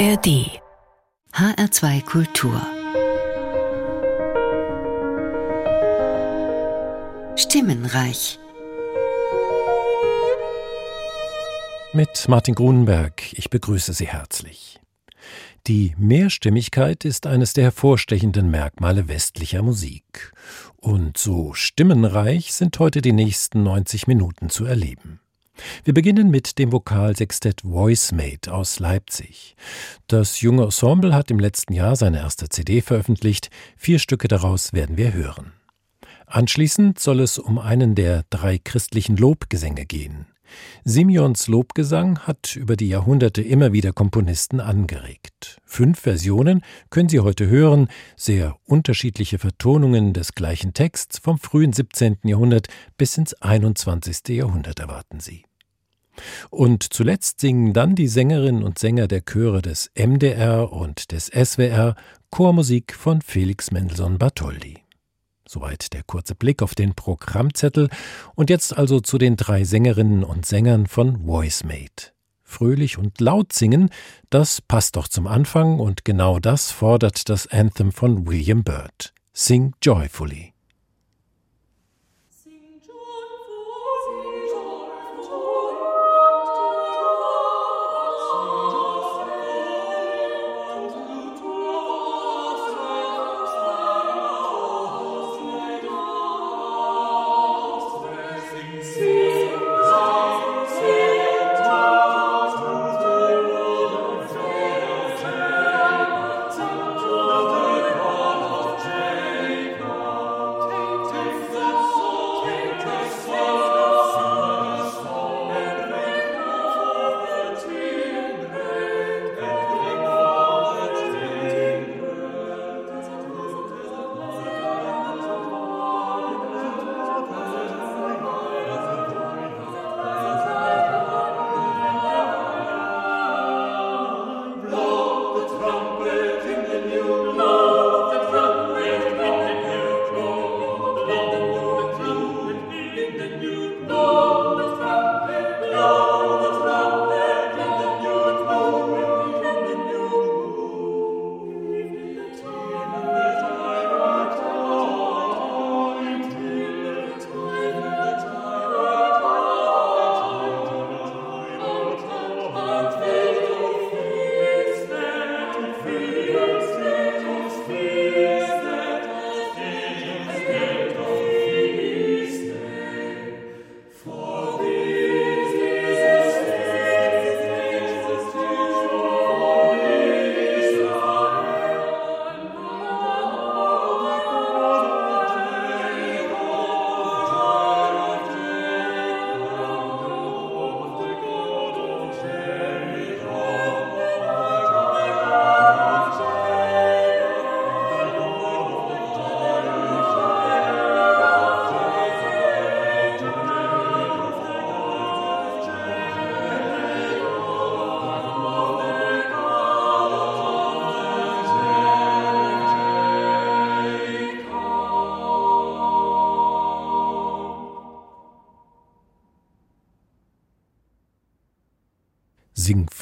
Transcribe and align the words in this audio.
ARD 0.00 0.62
HR2 1.34 2.02
Kultur 2.06 2.62
Stimmenreich 7.36 8.38
Mit 11.92 12.26
Martin 12.28 12.54
Grunenberg, 12.54 13.34
ich 13.34 13.50
begrüße 13.50 13.92
Sie 13.92 14.06
herzlich. 14.06 14.80
Die 15.66 15.94
Mehrstimmigkeit 15.98 17.04
ist 17.04 17.26
eines 17.26 17.52
der 17.52 17.64
hervorstechenden 17.64 18.50
Merkmale 18.50 19.06
westlicher 19.06 19.60
Musik. 19.60 20.32
Und 20.78 21.18
so 21.18 21.52
stimmenreich 21.52 22.54
sind 22.54 22.78
heute 22.78 23.02
die 23.02 23.12
nächsten 23.12 23.64
90 23.64 24.06
Minuten 24.06 24.48
zu 24.48 24.64
erleben. 24.64 25.20
Wir 25.84 25.94
beginnen 25.94 26.30
mit 26.30 26.58
dem 26.58 26.72
Vokalsextett 26.72 27.64
Voicemate 27.64 28.52
aus 28.52 28.78
Leipzig. 28.78 29.56
Das 30.06 30.40
junge 30.40 30.64
Ensemble 30.64 31.14
hat 31.14 31.30
im 31.30 31.38
letzten 31.38 31.72
Jahr 31.72 31.96
seine 31.96 32.18
erste 32.18 32.48
CD 32.48 32.80
veröffentlicht. 32.80 33.50
Vier 33.76 33.98
Stücke 33.98 34.28
daraus 34.28 34.72
werden 34.72 34.96
wir 34.96 35.12
hören. 35.12 35.52
Anschließend 36.26 37.00
soll 37.00 37.20
es 37.20 37.38
um 37.38 37.58
einen 37.58 37.94
der 37.94 38.24
drei 38.30 38.58
christlichen 38.58 39.16
Lobgesänge 39.16 39.84
gehen. 39.84 40.26
Simeons 40.84 41.48
Lobgesang 41.48 42.20
hat 42.20 42.56
über 42.56 42.76
die 42.76 42.88
Jahrhunderte 42.88 43.42
immer 43.42 43.72
wieder 43.72 43.92
Komponisten 43.92 44.60
angeregt. 44.60 45.58
Fünf 45.64 46.00
Versionen 46.00 46.62
können 46.90 47.08
Sie 47.08 47.20
heute 47.20 47.48
hören, 47.48 47.88
sehr 48.16 48.56
unterschiedliche 48.64 49.38
Vertonungen 49.38 50.12
des 50.12 50.34
gleichen 50.34 50.74
Texts 50.74 51.18
vom 51.18 51.38
frühen 51.38 51.72
17. 51.72 52.18
Jahrhundert 52.24 52.68
bis 52.96 53.16
ins 53.18 53.34
21. 53.34 54.28
Jahrhundert 54.28 54.80
erwarten 54.80 55.20
Sie. 55.20 55.44
Und 56.50 56.92
zuletzt 56.92 57.40
singen 57.40 57.72
dann 57.72 57.94
die 57.94 58.08
Sängerinnen 58.08 58.62
und 58.62 58.78
Sänger 58.78 59.08
der 59.08 59.24
Chöre 59.24 59.62
des 59.62 59.90
MDR 59.94 60.72
und 60.72 61.12
des 61.12 61.26
SWR 61.26 61.94
Chormusik 62.30 62.94
von 62.94 63.22
Felix 63.22 63.70
Mendelssohn 63.70 64.18
Bartholdy. 64.18 64.78
Soweit 65.48 65.92
der 65.92 66.04
kurze 66.04 66.36
Blick 66.36 66.62
auf 66.62 66.76
den 66.76 66.94
Programmzettel 66.94 67.88
und 68.36 68.50
jetzt 68.50 68.76
also 68.78 69.00
zu 69.00 69.18
den 69.18 69.36
drei 69.36 69.64
Sängerinnen 69.64 70.22
und 70.22 70.46
Sängern 70.46 70.86
von 70.86 71.26
Voicemate. 71.26 72.12
Fröhlich 72.44 72.98
und 72.98 73.20
laut 73.20 73.52
singen, 73.52 73.90
das 74.28 74.60
passt 74.60 74.96
doch 74.96 75.08
zum 75.08 75.26
Anfang 75.26 75.80
und 75.80 76.04
genau 76.04 76.38
das 76.38 76.70
fordert 76.70 77.28
das 77.28 77.46
Anthem 77.46 77.90
von 77.90 78.28
William 78.28 78.62
Byrd. 78.62 79.12
Sing 79.32 79.72
joyfully. 79.82 80.49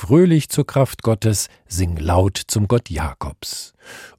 Fröhlich 0.08 0.48
zur 0.48 0.66
Kraft 0.66 1.02
Gottes, 1.02 1.50
sing 1.66 1.98
laut 1.98 2.40
zum 2.46 2.66
Gott 2.66 2.88
Jakobs. 2.88 3.74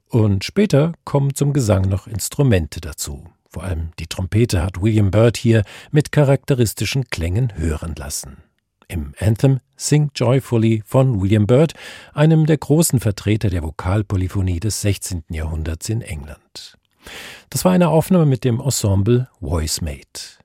Und 0.06 0.44
später 0.44 0.92
kommen 1.02 1.34
zum 1.34 1.52
Gesang 1.52 1.88
noch 1.88 2.06
Instrumente 2.06 2.80
dazu. 2.80 3.26
Vor 3.48 3.64
allem 3.64 3.90
die 3.98 4.06
Trompete 4.06 4.62
hat 4.62 4.80
William 4.80 5.10
Byrd 5.10 5.36
hier 5.36 5.64
mit 5.90 6.12
charakteristischen 6.12 7.06
Klängen 7.06 7.56
hören 7.56 7.96
lassen. 7.96 8.36
Im 8.86 9.14
Anthem 9.18 9.58
Sing 9.76 10.12
Joyfully 10.14 10.84
von 10.86 11.20
William 11.20 11.48
Byrd, 11.48 11.74
einem 12.14 12.46
der 12.46 12.58
großen 12.58 13.00
Vertreter 13.00 13.50
der 13.50 13.64
Vokalpolyphonie 13.64 14.60
des 14.60 14.82
16. 14.82 15.24
Jahrhunderts 15.30 15.88
in 15.88 16.02
England. 16.02 16.78
Das 17.48 17.64
war 17.64 17.72
eine 17.72 17.88
Aufnahme 17.88 18.26
mit 18.26 18.44
dem 18.44 18.60
Ensemble 18.60 19.28
Voicemate. 19.40 20.39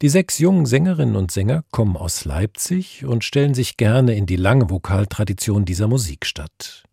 Die 0.00 0.08
sechs 0.08 0.38
jungen 0.38 0.66
Sängerinnen 0.66 1.16
und 1.16 1.30
Sänger 1.30 1.64
kommen 1.70 1.96
aus 1.96 2.24
Leipzig 2.24 3.04
und 3.04 3.24
stellen 3.24 3.54
sich 3.54 3.76
gerne 3.76 4.14
in 4.16 4.26
die 4.26 4.36
lange 4.36 4.70
Vokaltradition 4.70 5.64
dieser 5.64 5.88
Musikstadt. 5.88 6.84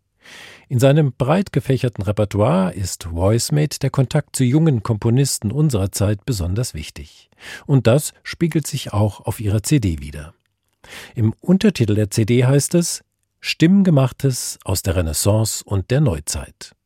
In 0.68 0.78
seinem 0.78 1.12
breit 1.12 1.52
gefächerten 1.52 2.04
Repertoire 2.04 2.72
ist 2.72 3.10
Voicemate 3.10 3.80
der 3.80 3.90
Kontakt 3.90 4.36
zu 4.36 4.44
jungen 4.44 4.84
Komponisten 4.84 5.50
unserer 5.50 5.90
Zeit 5.90 6.24
besonders 6.24 6.74
wichtig. 6.74 7.28
Und 7.66 7.88
das 7.88 8.12
spiegelt 8.22 8.68
sich 8.68 8.92
auch 8.92 9.20
auf 9.20 9.40
ihrer 9.40 9.64
CD 9.64 9.98
wider. 9.98 10.32
Im 11.16 11.34
Untertitel 11.40 11.96
der 11.96 12.10
CD 12.10 12.44
heißt 12.44 12.74
es 12.76 13.02
Stimmgemachtes 13.40 14.58
aus 14.64 14.82
der 14.82 14.96
Renaissance 14.96 15.64
und 15.64 15.90
der 15.90 16.00
Neuzeit. 16.00 16.76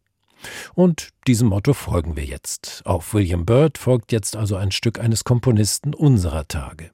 Und 0.75 1.11
diesem 1.26 1.49
Motto 1.49 1.73
folgen 1.73 2.17
wir 2.17 2.25
jetzt. 2.25 2.82
Auf 2.85 3.14
William 3.14 3.44
Byrd 3.44 3.79
folgt 3.79 4.12
jetzt 4.12 4.37
also 4.37 4.56
ein 4.56 4.70
Stück 4.70 4.99
eines 4.99 5.25
Komponisten 5.25 5.94
unserer 5.94 6.46
Tage. 6.49 6.91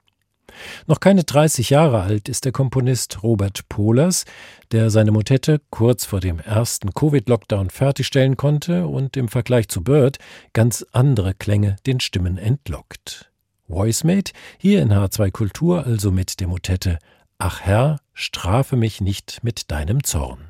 Noch 0.86 1.00
keine 1.00 1.24
30 1.24 1.70
Jahre 1.70 2.02
alt 2.02 2.28
ist 2.28 2.44
der 2.44 2.52
Komponist 2.52 3.22
Robert 3.22 3.68
Pohlers, 3.68 4.24
der 4.72 4.90
seine 4.90 5.10
Motette 5.10 5.60
kurz 5.70 6.04
vor 6.04 6.20
dem 6.20 6.38
ersten 6.40 6.92
Covid-Lockdown 6.92 7.70
fertigstellen 7.70 8.36
konnte 8.36 8.86
und 8.86 9.16
im 9.16 9.28
Vergleich 9.28 9.68
zu 9.68 9.82
Bird 9.82 10.18
ganz 10.52 10.84
andere 10.92 11.34
Klänge 11.34 11.76
den 11.86 12.00
Stimmen 12.00 12.38
entlockt. 12.38 13.30
Voicemate, 13.68 14.32
hier 14.58 14.82
in 14.82 14.92
H2 14.92 15.30
Kultur 15.30 15.86
also 15.86 16.10
mit 16.10 16.40
der 16.40 16.48
Motette 16.48 16.98
Ach 17.38 17.60
Herr, 17.62 18.00
strafe 18.12 18.76
mich 18.76 19.00
nicht 19.00 19.42
mit 19.42 19.70
deinem 19.70 20.04
Zorn. 20.04 20.49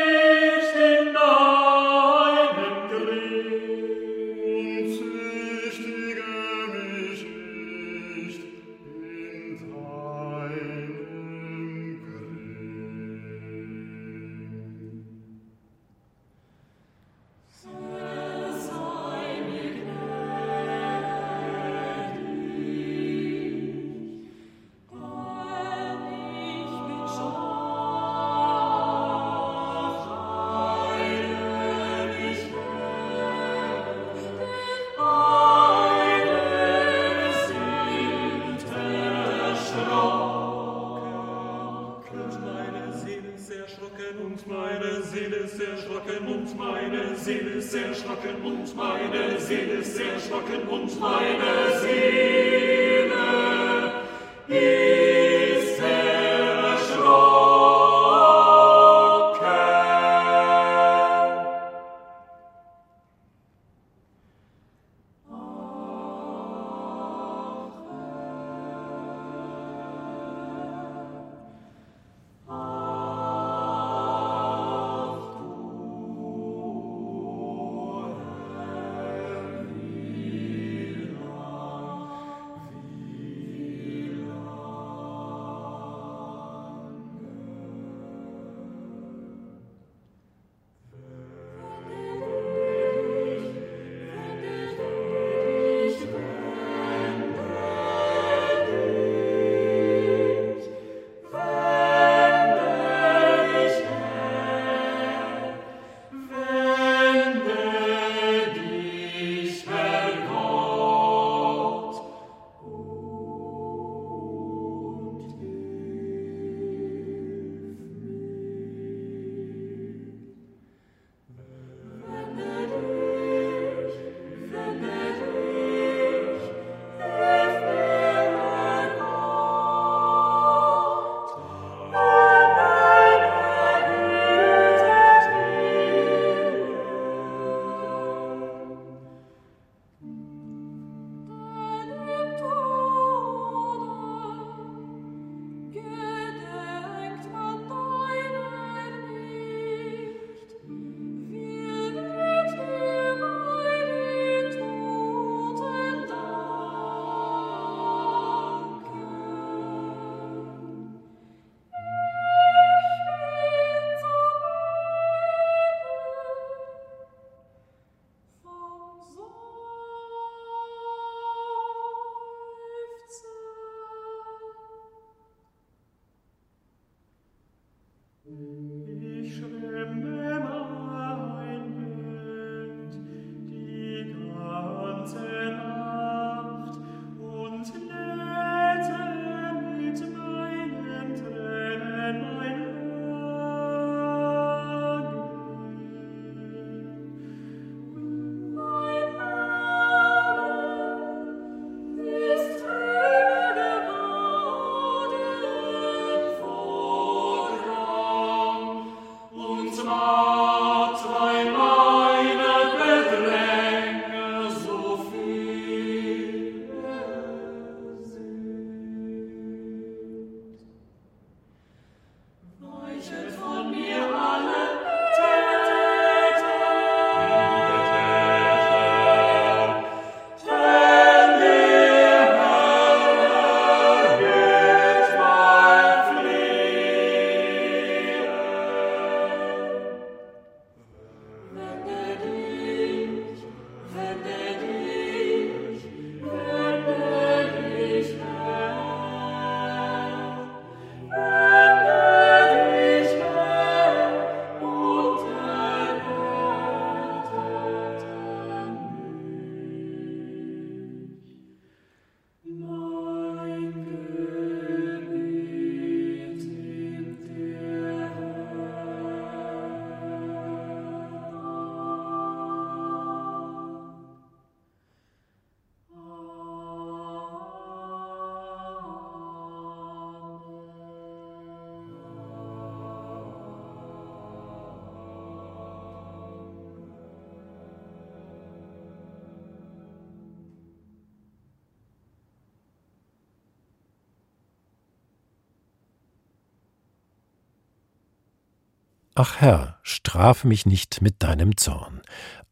Ach 299.23 299.39
Herr, 299.39 299.77
strafe 299.83 300.47
mich 300.47 300.65
nicht 300.65 301.03
mit 301.03 301.21
deinem 301.21 301.55
Zorn. 301.55 302.01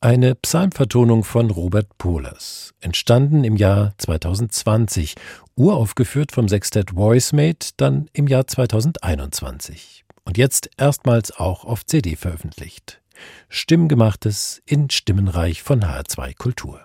Eine 0.01 0.35
Psalmvertonung 0.35 1.23
von 1.23 1.49
Robert 1.49 1.97
Pohlers, 1.97 2.75
entstanden 2.79 3.43
im 3.43 3.55
Jahr 3.55 3.95
2020, 3.97 5.15
uraufgeführt 5.55 6.31
vom 6.31 6.47
Sextett 6.47 6.95
Voicemate 6.95 7.71
dann 7.77 8.07
im 8.13 8.27
Jahr 8.27 8.45
2021 8.45 10.05
und 10.25 10.37
jetzt 10.37 10.69
erstmals 10.77 11.31
auch 11.31 11.65
auf 11.65 11.87
CD 11.87 12.15
veröffentlicht. 12.15 13.01
Stimmgemachtes 13.49 14.61
in 14.67 14.91
Stimmenreich 14.91 15.63
von 15.63 15.83
HR2 15.83 16.37
Kultur. 16.37 16.81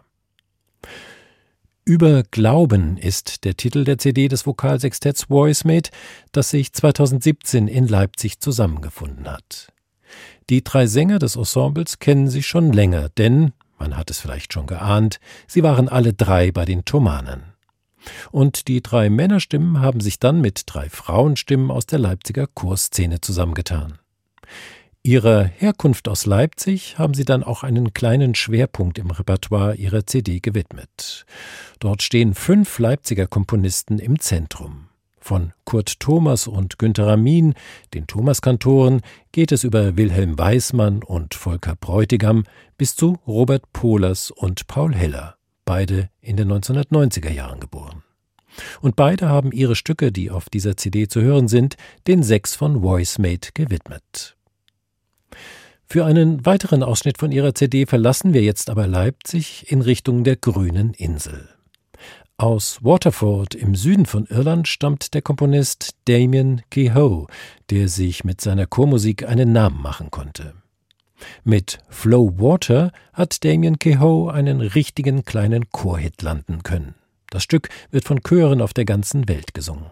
Über 1.85 2.23
Glauben 2.23 2.97
ist 2.97 3.45
der 3.45 3.59
Titel 3.59 3.85
der 3.85 3.99
CD 3.99 4.29
des 4.29 4.47
Vokalsextetts 4.47 5.29
Voicemate, 5.29 5.91
das 6.33 6.49
sich 6.49 6.73
2017 6.73 7.69
in 7.69 7.87
Leipzig 7.87 8.41
zusammengefunden 8.41 9.31
hat. 9.31 9.74
Die 10.51 10.63
drei 10.63 10.87
Sänger 10.87 11.19
des 11.19 11.37
Ensembles 11.37 11.99
kennen 11.99 12.29
sich 12.29 12.47
schon 12.47 12.73
länger, 12.73 13.09
denn, 13.11 13.53
man 13.79 13.97
hat 13.97 14.11
es 14.11 14.21
vielleicht 14.21 14.53
schon 14.53 14.67
geahnt, 14.67 15.19
sie 15.47 15.63
waren 15.63 15.89
alle 15.89 16.13
drei 16.13 16.53
bei 16.53 16.65
den 16.65 16.85
Thomanen. 16.85 17.55
Und 18.31 18.69
die 18.69 18.83
drei 18.83 19.09
Männerstimmen 19.09 19.81
haben 19.81 20.01
sich 20.01 20.19
dann 20.19 20.41
mit 20.41 20.65
drei 20.67 20.91
Frauenstimmen 20.91 21.71
aus 21.71 21.87
der 21.87 21.99
Leipziger 21.99 22.47
Chorszene 22.47 23.21
zusammengetan. 23.21 23.99
Ihrer 25.03 25.45
Herkunft 25.45 26.09
aus 26.09 26.25
Leipzig 26.25 26.99
haben 26.99 27.13
sie 27.13 27.27
dann 27.27 27.43
auch 27.43 27.63
einen 27.63 27.93
kleinen 27.93 28.35
Schwerpunkt 28.35 28.99
im 28.99 29.11
Repertoire 29.11 29.75
ihrer 29.75 30.07
CD 30.07 30.41
gewidmet. 30.41 31.27
Dort 31.79 32.03
stehen 32.03 32.35
fünf 32.35 32.79
Leipziger 32.79 33.27
Komponisten 33.27 33.99
im 33.99 34.19
Zentrum. 34.19 34.89
Von 35.25 35.54
Kurt 35.64 36.00
Thomas 36.00 36.47
und 36.47 36.78
Günter 36.78 37.07
Ramin, 37.07 37.54
den 37.95 38.07
Thomaskantoren, 38.07 39.00
geht 39.33 39.52
es 39.52 39.64
über 39.64 39.97
Wilhelm 39.97 40.38
Weismann 40.38 41.02
und 41.02 41.33
Volker 41.33 41.76
Bräutigam 41.76 42.45
bis 42.76 42.95
zu 42.95 43.16
Robert 43.26 43.73
Pohlers 43.73 44.31
und 44.31 44.66
Paul 44.66 44.95
Heller, 44.95 45.37
beide 45.64 46.11
in 46.21 46.37
den 46.37 46.52
1990er 46.52 47.31
Jahren 47.31 47.59
geboren. 47.59 48.02
Und 48.83 48.97
beide 48.97 49.31
haben 49.31 49.50
ihre 49.50 49.76
Stücke, 49.76 50.12
die 50.12 50.31
auf 50.31 50.50
dieser 50.50 50.76
CD 50.76 51.09
zu 51.09 51.23
hören 51.23 51.49
sind, 51.49 51.76
den 52.07 52.23
Sechs 52.23 52.54
von 52.54 52.83
Voicemate 52.83 53.52
gewidmet. 53.54 54.37
Für 55.87 56.04
einen 56.04 56.45
weiteren 56.45 56.83
Ausschnitt 56.83 57.16
von 57.16 57.33
ihrer 57.33 57.54
CD 57.54 57.87
verlassen 57.87 58.35
wir 58.35 58.43
jetzt 58.43 58.69
aber 58.69 58.87
Leipzig 58.87 59.73
in 59.73 59.81
Richtung 59.81 60.23
der 60.23 60.37
grünen 60.37 60.93
Insel. 60.93 61.53
Aus 62.37 62.83
Waterford 62.83 63.55
im 63.55 63.76
Süden 63.76 64.07
von 64.07 64.26
Irland 64.26 64.67
stammt 64.67 65.14
der 65.14 65.23
Komponist 65.23 65.95
Damien 66.07 66.62
Kehoe, 66.69 67.29
der 67.71 67.88
sich 67.88 68.25
mit 68.25 68.41
seiner 68.41 68.67
Chormusik 68.67 69.23
einen 69.29 69.53
Namen 69.53 69.81
machen 69.81 70.11
konnte. 70.11 70.55
Mit 71.45 71.79
Flow 71.88 72.33
Water 72.37 72.91
hat 73.12 73.45
Damien 73.45 73.79
Kehoe 73.79 74.33
einen 74.33 74.61
richtigen 74.61 75.25
kleinen 75.25 75.71
Chorhit 75.71 76.23
landen 76.23 76.64
können. 76.64 76.97
Das 77.31 77.45
Stück 77.45 77.69
wird 77.93 78.05
von 78.05 78.21
Chören 78.25 78.61
auf 78.61 78.75
der 78.75 78.85
ganzen 78.85 79.29
Welt 79.29 79.55
gesungen. 79.55 79.87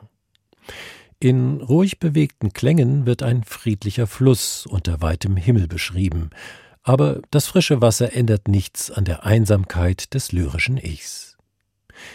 In 1.21 1.61
ruhig 1.61 2.01
bewegten 2.01 2.53
Klängen 2.53 3.07
wird 3.07 3.23
ein 3.23 3.45
friedlicher 3.45 4.09
Fluss 4.09 4.67
unter 4.67 5.01
weitem 5.01 5.37
Himmel 5.37 5.69
beschrieben, 5.69 6.31
aber 6.83 7.23
das 7.31 7.47
frische 7.47 7.81
Wasser 7.81 8.15
ändert 8.15 8.49
nichts 8.49 8.91
an 8.91 9.05
der 9.05 9.25
Einsamkeit 9.25 10.13
des 10.15 10.33
lyrischen 10.33 10.77
Ichs. 10.77 11.32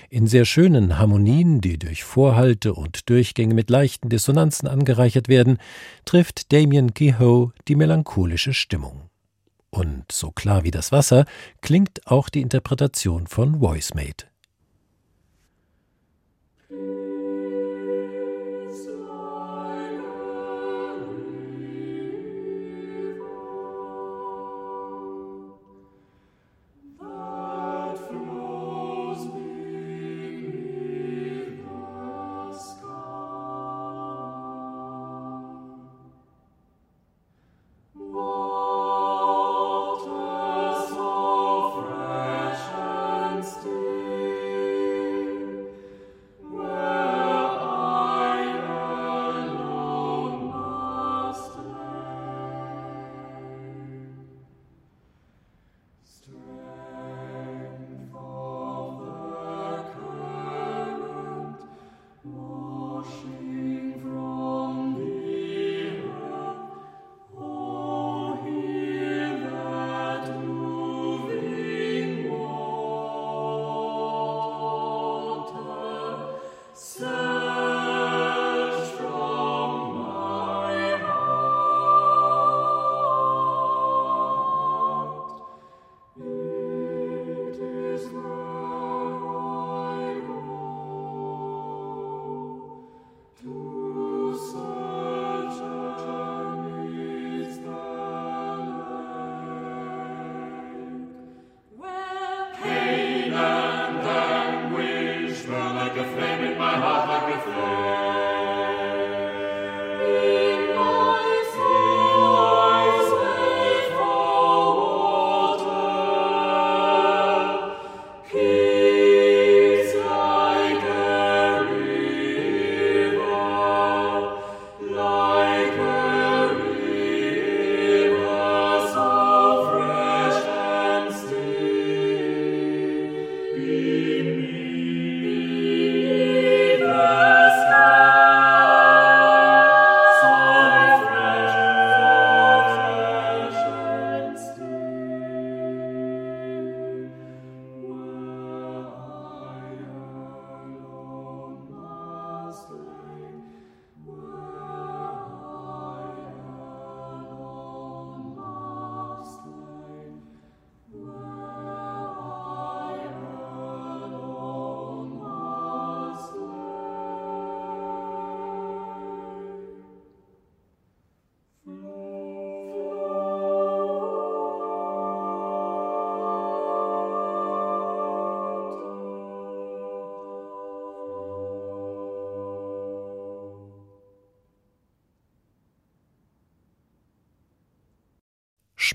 In 0.10 0.28
sehr 0.28 0.46
schönen 0.46 0.98
Harmonien, 1.00 1.62
die 1.62 1.78
durch 1.78 2.04
Vorhalte 2.04 2.74
und 2.74 3.10
Durchgänge 3.10 3.54
mit 3.54 3.70
leichten 3.70 4.10
Dissonanzen 4.10 4.68
angereichert 4.68 5.28
werden, 5.28 5.58
trifft 6.06 6.54
Damien 6.54 6.94
Kehoe 6.94 7.52
die 7.68 7.76
melancholische 7.76 8.54
Stimmung. 8.54 9.10
Und 9.70 10.12
so 10.12 10.32
klar 10.32 10.64
wie 10.64 10.72
das 10.72 10.92
Wasser 10.92 11.26
klingt 11.62 12.08
auch 12.08 12.30
die 12.30 12.42
Interpretation 12.42 13.28
von 13.28 13.60
Voicemate. 13.60 14.27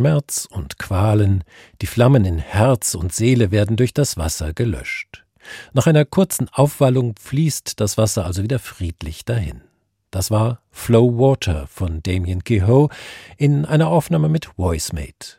Schmerz 0.02 0.48
und 0.50 0.80
Qualen, 0.80 1.44
die 1.80 1.86
Flammen 1.86 2.24
in 2.24 2.38
Herz 2.38 2.96
und 2.96 3.12
Seele 3.12 3.52
werden 3.52 3.76
durch 3.76 3.94
das 3.94 4.16
Wasser 4.16 4.52
gelöscht. 4.52 5.24
Nach 5.74 5.86
einer 5.86 6.04
kurzen 6.04 6.48
Aufwallung 6.48 7.14
fließt 7.20 7.78
das 7.78 7.98
Wasser 7.98 8.26
also 8.26 8.42
wieder 8.42 8.58
friedlich 8.58 9.24
dahin. 9.24 9.60
Das 10.10 10.32
war 10.32 10.60
Flow 10.72 11.18
Water 11.18 11.68
von 11.68 12.02
Damien 12.02 12.42
Kehoe 12.42 12.88
in 13.36 13.64
einer 13.64 13.86
Aufnahme 13.86 14.28
mit 14.28 14.58
Voicemate. 14.58 15.38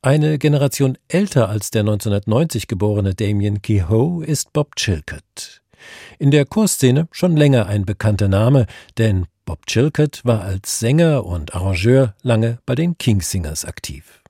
Eine 0.00 0.38
Generation 0.38 0.96
älter 1.08 1.48
als 1.48 1.72
der 1.72 1.80
1990 1.80 2.68
geborene 2.68 3.16
Damien 3.16 3.62
Kehoe 3.62 4.24
ist 4.24 4.52
Bob 4.52 4.76
Chilcott. 4.76 5.62
In 6.20 6.30
der 6.30 6.44
Chorszene 6.44 7.08
schon 7.10 7.36
länger 7.36 7.66
ein 7.66 7.84
bekannter 7.84 8.28
Name, 8.28 8.66
denn 8.96 9.26
Bob 9.48 9.64
Chilcott 9.64 10.20
war 10.26 10.42
als 10.42 10.78
Sänger 10.78 11.24
und 11.24 11.54
Arrangeur 11.54 12.14
lange 12.20 12.58
bei 12.66 12.74
den 12.74 12.98
Kingsingers 12.98 13.64
aktiv. 13.64 14.22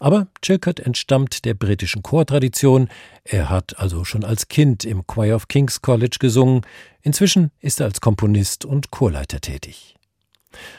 Aber 0.00 0.28
Chilcott 0.40 0.80
entstammt 0.80 1.44
der 1.44 1.52
britischen 1.52 2.02
Chortradition, 2.02 2.88
er 3.22 3.50
hat 3.50 3.78
also 3.78 4.04
schon 4.04 4.24
als 4.24 4.48
Kind 4.48 4.86
im 4.86 5.06
Choir 5.06 5.36
of 5.36 5.48
King's 5.48 5.82
College 5.82 6.16
gesungen, 6.18 6.62
inzwischen 7.02 7.50
ist 7.60 7.80
er 7.80 7.86
als 7.86 8.00
Komponist 8.00 8.64
und 8.64 8.90
Chorleiter 8.90 9.42
tätig. 9.42 9.94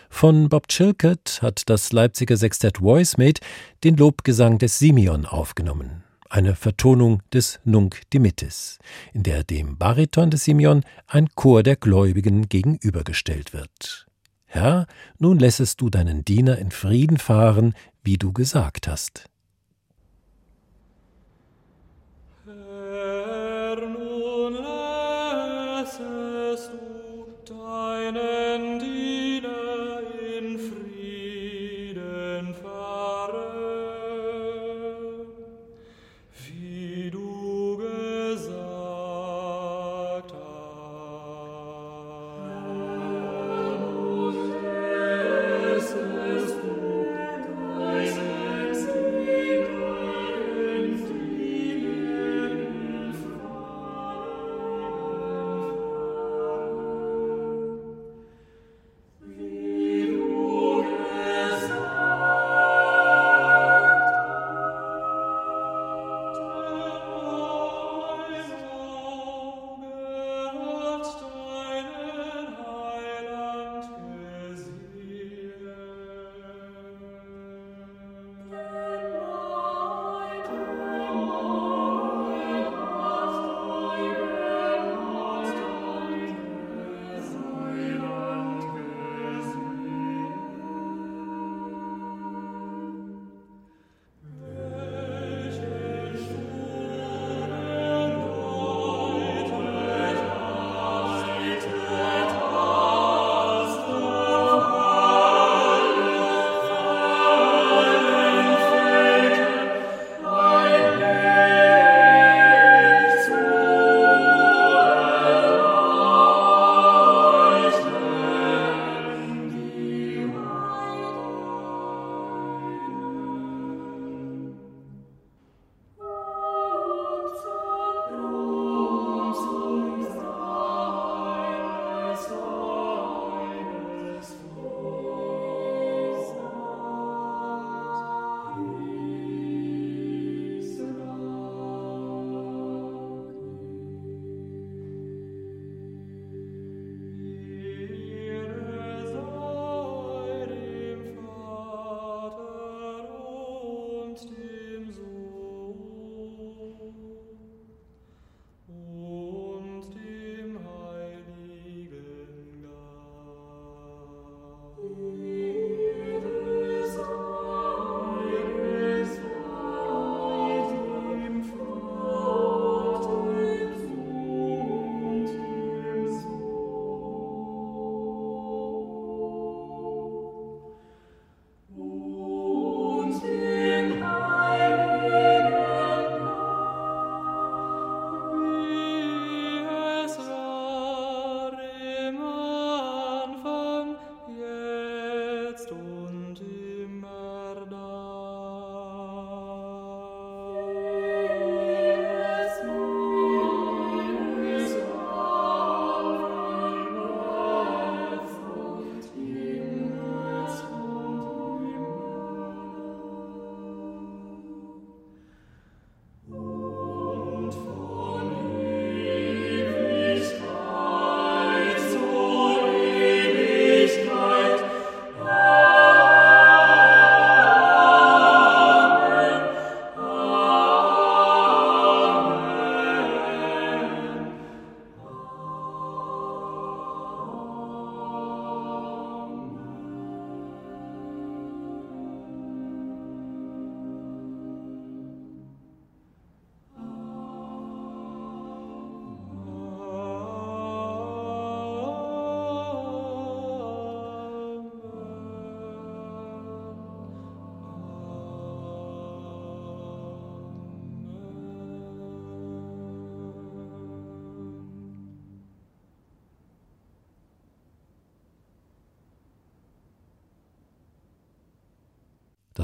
Von 0.09 0.49
Bob 0.49 0.69
Chilcott 0.69 1.43
hat 1.43 1.69
das 1.69 1.91
Leipziger 1.91 2.35
Sextett 2.35 2.81
Voicemate 2.81 3.41
den 3.83 3.95
Lobgesang 3.95 4.57
des 4.57 4.79
Simeon 4.79 5.27
aufgenommen, 5.27 6.03
eine 6.29 6.55
Vertonung 6.55 7.21
des 7.33 7.59
Nunc 7.63 8.01
Dimittis, 8.11 8.79
in 9.13 9.23
der 9.23 9.43
dem 9.43 9.77
Bariton 9.77 10.29
des 10.29 10.45
Simeon 10.45 10.83
ein 11.07 11.29
Chor 11.35 11.63
der 11.63 11.75
Gläubigen 11.75 12.49
gegenübergestellt 12.49 13.53
wird. 13.53 14.07
Herr, 14.45 14.87
nun 15.19 15.39
lässest 15.39 15.81
du 15.81 15.89
deinen 15.89 16.23
Diener 16.23 16.57
in 16.57 16.71
Frieden 16.71 17.17
fahren, 17.17 17.73
wie 18.03 18.17
du 18.17 18.31
gesagt 18.31 18.87
hast. 18.87 19.25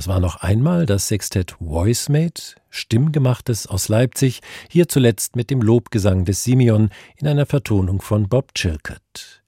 Das 0.04 0.10
war 0.10 0.20
noch 0.20 0.42
einmal 0.42 0.86
das 0.86 1.08
Sextett 1.08 1.56
Voicemate, 1.62 2.56
Stimmgemachtes 2.70 3.68
aus 3.68 3.88
Leipzig, 3.88 4.42
hier 4.68 4.90
zuletzt 4.90 5.38
mit 5.38 5.50
dem 5.50 5.62
Lobgesang 5.62 6.26
des 6.26 6.44
Simeon 6.44 6.90
in 7.16 7.26
einer 7.26 7.46
Vertonung 7.46 8.02
von 8.02 8.28
Bob 8.28 8.54
Chilcott. 8.54 9.44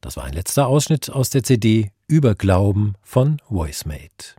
Das 0.00 0.16
war 0.16 0.24
ein 0.24 0.32
letzter 0.32 0.66
Ausschnitt 0.66 1.10
aus 1.10 1.28
der 1.28 1.42
CD 1.42 1.90
Über 2.06 2.34
Glauben 2.34 2.94
von 3.02 3.36
Voicemate. 3.50 4.34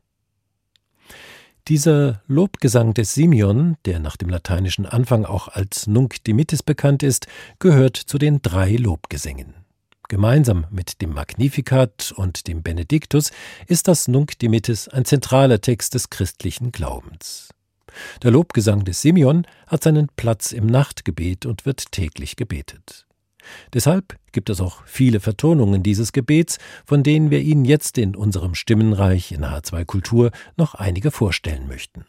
Dieser 1.67 2.23
Lobgesang 2.25 2.95
des 2.95 3.13
Simeon, 3.13 3.77
der 3.85 3.99
nach 3.99 4.17
dem 4.17 4.29
lateinischen 4.29 4.87
Anfang 4.87 5.23
auch 5.23 5.49
als 5.49 5.85
Nunc 5.85 6.23
Dimittis 6.23 6.63
bekannt 6.63 7.03
ist, 7.03 7.27
gehört 7.59 7.95
zu 7.95 8.17
den 8.17 8.41
drei 8.41 8.71
Lobgesängen. 8.71 9.58
Gemeinsam 10.09 10.65
mit 10.71 11.01
dem 11.03 11.13
Magnificat 11.13 12.11
und 12.15 12.47
dem 12.47 12.63
Benediktus 12.63 13.29
ist 13.67 13.87
das 13.87 14.07
Nunc 14.07 14.39
Dimittis 14.39 14.87
ein 14.87 15.05
zentraler 15.05 15.61
Text 15.61 15.93
des 15.93 16.09
christlichen 16.09 16.71
Glaubens. 16.71 17.49
Der 18.23 18.31
Lobgesang 18.31 18.83
des 18.85 19.03
Simeon 19.03 19.45
hat 19.67 19.83
seinen 19.83 20.07
Platz 20.15 20.51
im 20.51 20.65
Nachtgebet 20.65 21.45
und 21.45 21.67
wird 21.67 21.91
täglich 21.91 22.37
gebetet. 22.37 23.05
Deshalb 23.71 24.17
gibt 24.31 24.49
es 24.49 24.61
auch 24.61 24.83
viele 24.85 25.19
Vertonungen 25.19 25.83
dieses 25.83 26.11
Gebets, 26.11 26.57
von 26.87 27.03
denen 27.03 27.29
wir 27.29 27.41
Ihnen 27.41 27.63
jetzt 27.63 27.99
in 27.99 28.15
unserem 28.15 28.55
Stimmenreich 28.55 29.31
in 29.31 29.45
H2 29.45 29.85
Kultur 29.85 30.31
noch 30.57 30.73
einige 30.73 31.11
vorstellen 31.11 31.67
möchten. 31.67 32.03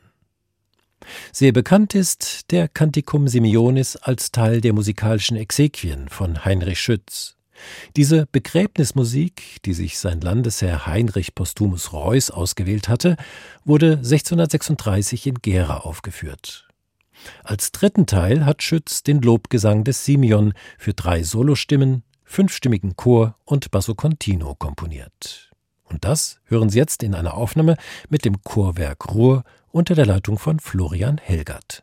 Sehr 1.33 1.53
bekannt 1.53 1.95
ist 1.95 2.51
der 2.51 2.67
Canticum 2.67 3.29
Simeonis 3.29 3.97
als 3.97 4.33
Teil 4.33 4.63
der 4.63 4.73
musikalischen 4.73 5.37
Exequien 5.37 6.09
von 6.09 6.47
Heinrich 6.47 6.81
Schütz. 6.81 7.37
Diese 7.97 8.27
Begräbnismusik, 8.31 9.63
die 9.65 9.75
sich 9.75 9.99
sein 9.99 10.21
Landesherr 10.21 10.87
Heinrich 10.87 11.35
Postumus 11.35 11.93
Reuß 11.93 12.31
ausgewählt 12.31 12.89
hatte, 12.89 13.17
wurde 13.65 13.93
1636 13.93 15.27
in 15.27 15.35
Gera 15.37 15.79
aufgeführt. 15.79 16.69
Als 17.45 17.73
dritten 17.73 18.07
Teil 18.07 18.47
hat 18.47 18.63
Schütz 18.63 19.03
den 19.03 19.21
Lobgesang 19.21 19.85
des 19.85 20.05
Simeon 20.05 20.55
für 20.79 20.95
drei 20.95 21.23
Solostimmen, 21.23 22.03
fünfstimmigen 22.25 22.97
Chor 22.97 23.37
und 23.45 23.71
Basso 23.71 23.95
Continuo 23.95 24.55
komponiert. 24.55 25.51
Und 25.85 26.05
das 26.05 26.41
hören 26.45 26.71
Sie 26.71 26.79
jetzt 26.79 27.03
in 27.03 27.15
einer 27.15 27.35
Aufnahme 27.35 27.77
mit 28.09 28.25
dem 28.25 28.43
Chorwerk 28.43 29.13
Ruhr 29.13 29.45
unter 29.71 29.95
der 29.95 30.07
Leitung 30.07 30.39
von 30.39 30.61
Florian 30.61 31.19
Helgert. 31.19 31.83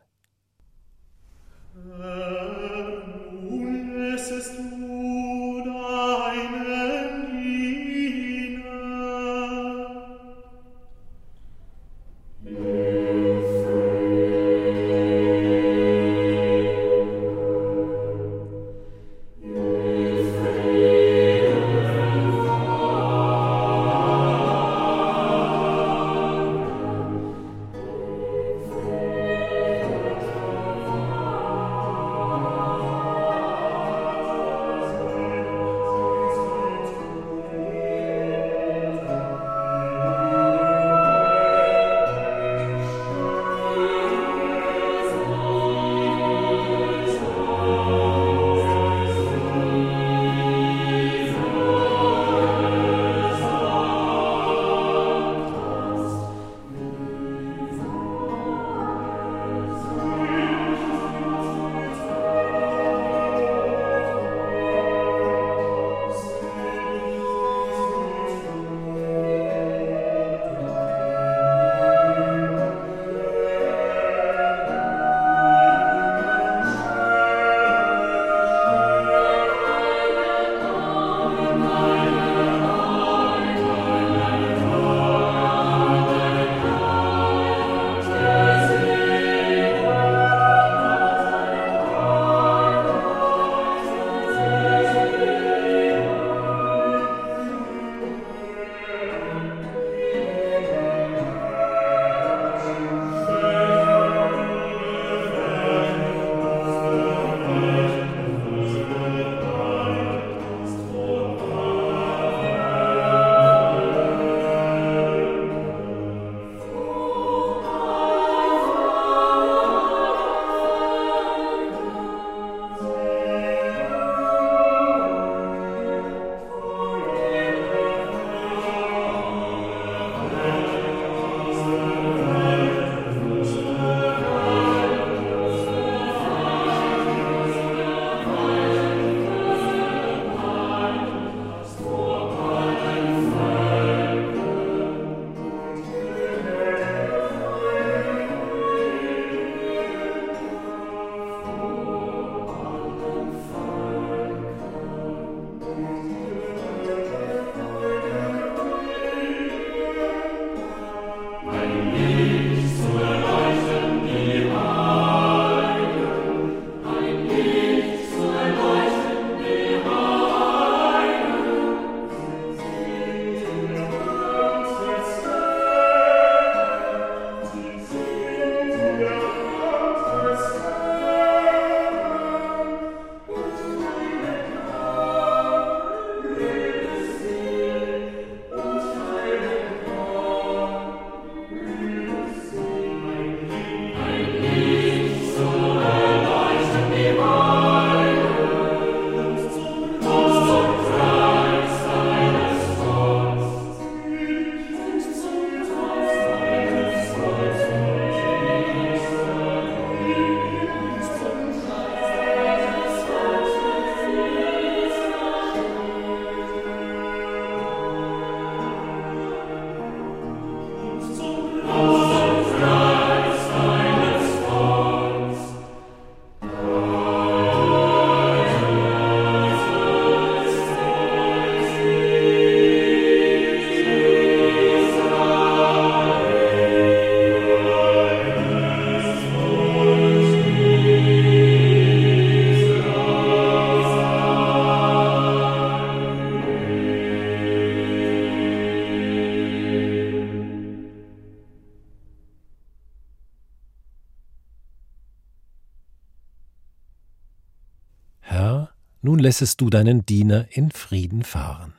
Lässest 259.28 259.60
du 259.60 259.68
deinen 259.68 260.06
Diener 260.06 260.46
in 260.48 260.70
Frieden 260.70 261.22
fahren. 261.22 261.74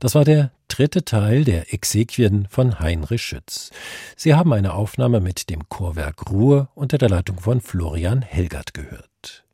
Das 0.00 0.16
war 0.16 0.24
der 0.24 0.50
dritte 0.66 1.04
Teil 1.04 1.44
der 1.44 1.72
Exequien 1.72 2.48
von 2.50 2.80
Heinrich 2.80 3.22
Schütz. 3.22 3.70
Sie 4.16 4.34
haben 4.34 4.52
eine 4.52 4.74
Aufnahme 4.74 5.20
mit 5.20 5.50
dem 5.50 5.68
Chorwerk 5.68 6.28
Ruhr 6.32 6.68
unter 6.74 6.98
der 6.98 7.08
Leitung 7.08 7.38
von 7.38 7.60
Florian 7.60 8.22
Helgert 8.22 8.74
gehört. 8.74 9.44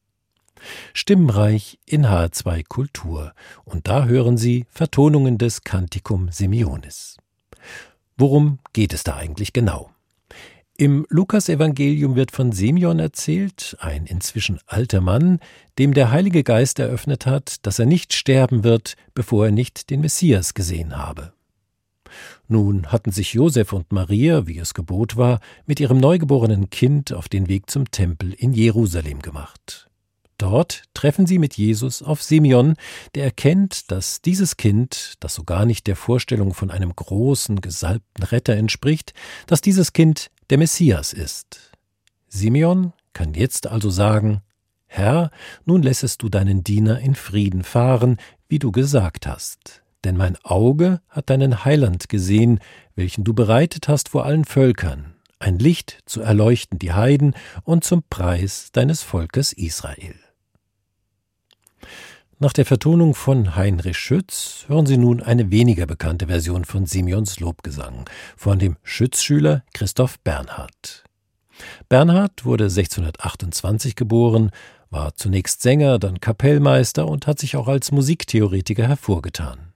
Stimmreich 0.94 1.78
in 1.84 2.06
H2 2.06 2.64
Kultur 2.66 3.34
und 3.66 3.86
da 3.86 4.06
hören 4.06 4.38
Sie 4.38 4.64
Vertonungen 4.70 5.36
des 5.36 5.62
Canticum 5.62 6.30
Simeonis. 6.32 7.18
Worum 8.16 8.60
geht 8.72 8.94
es 8.94 9.04
da 9.04 9.14
eigentlich 9.14 9.52
genau? 9.52 9.90
Im 10.78 11.06
Lukasevangelium 11.08 12.16
wird 12.16 12.32
von 12.32 12.52
Simeon 12.52 12.98
erzählt, 12.98 13.78
ein 13.80 14.04
inzwischen 14.04 14.60
alter 14.66 15.00
Mann, 15.00 15.40
dem 15.78 15.94
der 15.94 16.10
Heilige 16.10 16.44
Geist 16.44 16.78
eröffnet 16.78 17.24
hat, 17.24 17.64
dass 17.64 17.78
er 17.78 17.86
nicht 17.86 18.12
sterben 18.12 18.62
wird, 18.62 18.94
bevor 19.14 19.46
er 19.46 19.52
nicht 19.52 19.88
den 19.88 20.02
Messias 20.02 20.52
gesehen 20.52 20.98
habe. 20.98 21.32
Nun 22.46 22.92
hatten 22.92 23.10
sich 23.10 23.32
Josef 23.32 23.72
und 23.72 23.90
Maria, 23.90 24.46
wie 24.46 24.58
es 24.58 24.74
Gebot 24.74 25.16
war, 25.16 25.40
mit 25.64 25.80
ihrem 25.80 25.98
neugeborenen 25.98 26.68
Kind 26.68 27.12
auf 27.12 27.30
den 27.30 27.48
Weg 27.48 27.70
zum 27.70 27.90
Tempel 27.90 28.34
in 28.34 28.52
Jerusalem 28.52 29.22
gemacht. 29.22 29.85
Dort 30.38 30.82
treffen 30.92 31.26
sie 31.26 31.38
mit 31.38 31.56
Jesus 31.56 32.02
auf 32.02 32.22
Simeon, 32.22 32.74
der 33.14 33.24
erkennt, 33.24 33.90
dass 33.90 34.20
dieses 34.20 34.56
Kind, 34.56 35.14
das 35.20 35.34
so 35.34 35.44
gar 35.44 35.64
nicht 35.64 35.86
der 35.86 35.96
Vorstellung 35.96 36.52
von 36.52 36.70
einem 36.70 36.94
großen, 36.94 37.60
gesalbten 37.60 38.24
Retter 38.24 38.54
entspricht, 38.54 39.14
dass 39.46 39.62
dieses 39.62 39.94
Kind 39.94 40.30
der 40.50 40.58
Messias 40.58 41.12
ist. 41.12 41.72
Simeon 42.28 42.92
kann 43.14 43.32
jetzt 43.32 43.66
also 43.66 43.88
sagen, 43.88 44.42
Herr, 44.86 45.30
nun 45.64 45.82
lässest 45.82 46.22
du 46.22 46.28
deinen 46.28 46.62
Diener 46.62 47.00
in 47.00 47.14
Frieden 47.14 47.64
fahren, 47.64 48.18
wie 48.48 48.58
du 48.58 48.72
gesagt 48.72 49.26
hast. 49.26 49.82
Denn 50.04 50.16
mein 50.16 50.36
Auge 50.44 51.00
hat 51.08 51.30
deinen 51.30 51.64
Heiland 51.64 52.08
gesehen, 52.08 52.60
welchen 52.94 53.24
du 53.24 53.32
bereitet 53.34 53.88
hast 53.88 54.10
vor 54.10 54.24
allen 54.24 54.44
Völkern, 54.44 55.14
ein 55.38 55.58
Licht 55.58 55.98
zu 56.06 56.20
erleuchten 56.20 56.78
die 56.78 56.92
Heiden 56.92 57.34
und 57.64 57.84
zum 57.84 58.02
Preis 58.08 58.70
deines 58.72 59.02
Volkes 59.02 59.52
Israel. 59.52 60.14
Nach 62.38 62.52
der 62.52 62.66
Vertonung 62.66 63.14
von 63.14 63.56
Heinrich 63.56 63.96
Schütz 63.96 64.66
hören 64.68 64.84
Sie 64.84 64.98
nun 64.98 65.22
eine 65.22 65.50
weniger 65.50 65.86
bekannte 65.86 66.26
Version 66.26 66.66
von 66.66 66.84
Simeons 66.84 67.40
Lobgesang 67.40 68.04
von 68.36 68.58
dem 68.58 68.76
Schützschüler 68.82 69.62
Christoph 69.72 70.18
Bernhard. 70.20 71.04
Bernhard 71.88 72.44
wurde 72.44 72.64
1628 72.64 73.96
geboren, 73.96 74.50
war 74.90 75.14
zunächst 75.14 75.62
Sänger, 75.62 75.98
dann 75.98 76.20
Kapellmeister 76.20 77.08
und 77.08 77.26
hat 77.26 77.38
sich 77.38 77.56
auch 77.56 77.68
als 77.68 77.90
Musiktheoretiker 77.90 78.86
hervorgetan. 78.86 79.72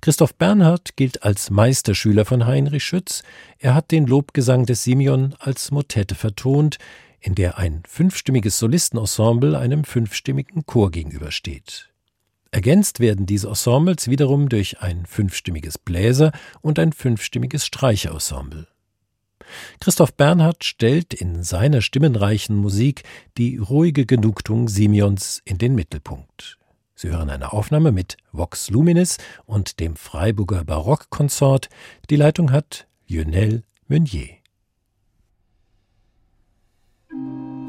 Christoph 0.00 0.34
Bernhard 0.34 0.96
gilt 0.96 1.22
als 1.22 1.50
Meisterschüler 1.50 2.24
von 2.24 2.46
Heinrich 2.46 2.82
Schütz. 2.82 3.22
Er 3.60 3.76
hat 3.76 3.92
den 3.92 4.08
Lobgesang 4.08 4.66
des 4.66 4.82
Simeon 4.82 5.36
als 5.38 5.70
Motette 5.70 6.16
vertont, 6.16 6.78
in 7.20 7.34
der 7.34 7.58
ein 7.58 7.82
fünfstimmiges 7.86 8.58
Solistenensemble 8.58 9.58
einem 9.58 9.84
fünfstimmigen 9.84 10.66
Chor 10.66 10.90
gegenübersteht. 10.90 11.90
Ergänzt 12.50 12.98
werden 12.98 13.26
diese 13.26 13.48
Ensembles 13.48 14.08
wiederum 14.08 14.48
durch 14.48 14.80
ein 14.80 15.06
fünfstimmiges 15.06 15.78
Bläser- 15.78 16.32
und 16.60 16.78
ein 16.78 16.92
fünfstimmiges 16.92 17.64
Streicherensemble. 17.64 18.66
Christoph 19.80 20.14
Bernhard 20.14 20.64
stellt 20.64 21.14
in 21.14 21.42
seiner 21.42 21.82
stimmenreichen 21.82 22.56
Musik 22.56 23.02
die 23.36 23.56
ruhige 23.56 24.06
Genugtuung 24.06 24.68
Simeons 24.68 25.42
in 25.44 25.58
den 25.58 25.74
Mittelpunkt. 25.74 26.58
Sie 26.94 27.08
hören 27.08 27.30
eine 27.30 27.52
Aufnahme 27.52 27.92
mit 27.92 28.16
Vox 28.32 28.68
Luminis 28.70 29.16
und 29.46 29.80
dem 29.80 29.96
Freiburger 29.96 30.64
Barockkonsort. 30.64 31.68
Die 32.10 32.16
Leitung 32.16 32.52
hat 32.52 32.86
Lionel 33.06 33.64
Meunier. 33.88 34.39
Thank 37.10 37.22
you. 37.22 37.59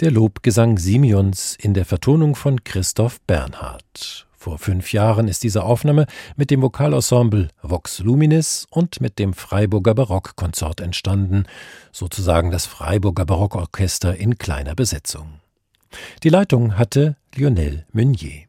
Der 0.00 0.12
Lobgesang 0.12 0.78
Simeons 0.78 1.56
in 1.60 1.74
der 1.74 1.84
Vertonung 1.84 2.36
von 2.36 2.62
Christoph 2.62 3.20
Bernhard. 3.22 4.28
Vor 4.36 4.58
fünf 4.58 4.92
Jahren 4.92 5.26
ist 5.26 5.42
diese 5.42 5.64
Aufnahme 5.64 6.06
mit 6.36 6.52
dem 6.52 6.62
Vokalensemble 6.62 7.48
Vox 7.62 7.98
Luminis 7.98 8.68
und 8.70 9.00
mit 9.00 9.18
dem 9.18 9.34
Freiburger 9.34 9.96
Barockkonsort 9.96 10.80
entstanden, 10.80 11.46
sozusagen 11.90 12.52
das 12.52 12.64
Freiburger 12.64 13.26
Barockorchester 13.26 14.16
in 14.16 14.38
kleiner 14.38 14.76
Besetzung. 14.76 15.40
Die 16.22 16.28
Leitung 16.28 16.78
hatte 16.78 17.16
Lionel 17.34 17.84
Meunier. 17.90 18.44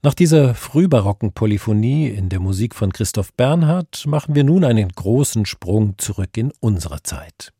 Nach 0.00 0.14
dieser 0.14 0.54
frühbarocken 0.54 1.32
Polyphonie 1.34 2.08
in 2.08 2.30
der 2.30 2.40
Musik 2.40 2.74
von 2.74 2.90
Christoph 2.90 3.34
Bernhard 3.34 4.06
machen 4.06 4.34
wir 4.34 4.44
nun 4.44 4.64
einen 4.64 4.88
großen 4.88 5.44
Sprung 5.44 5.98
zurück 5.98 6.38
in 6.38 6.52
unsere 6.60 7.02
Zeit. 7.02 7.52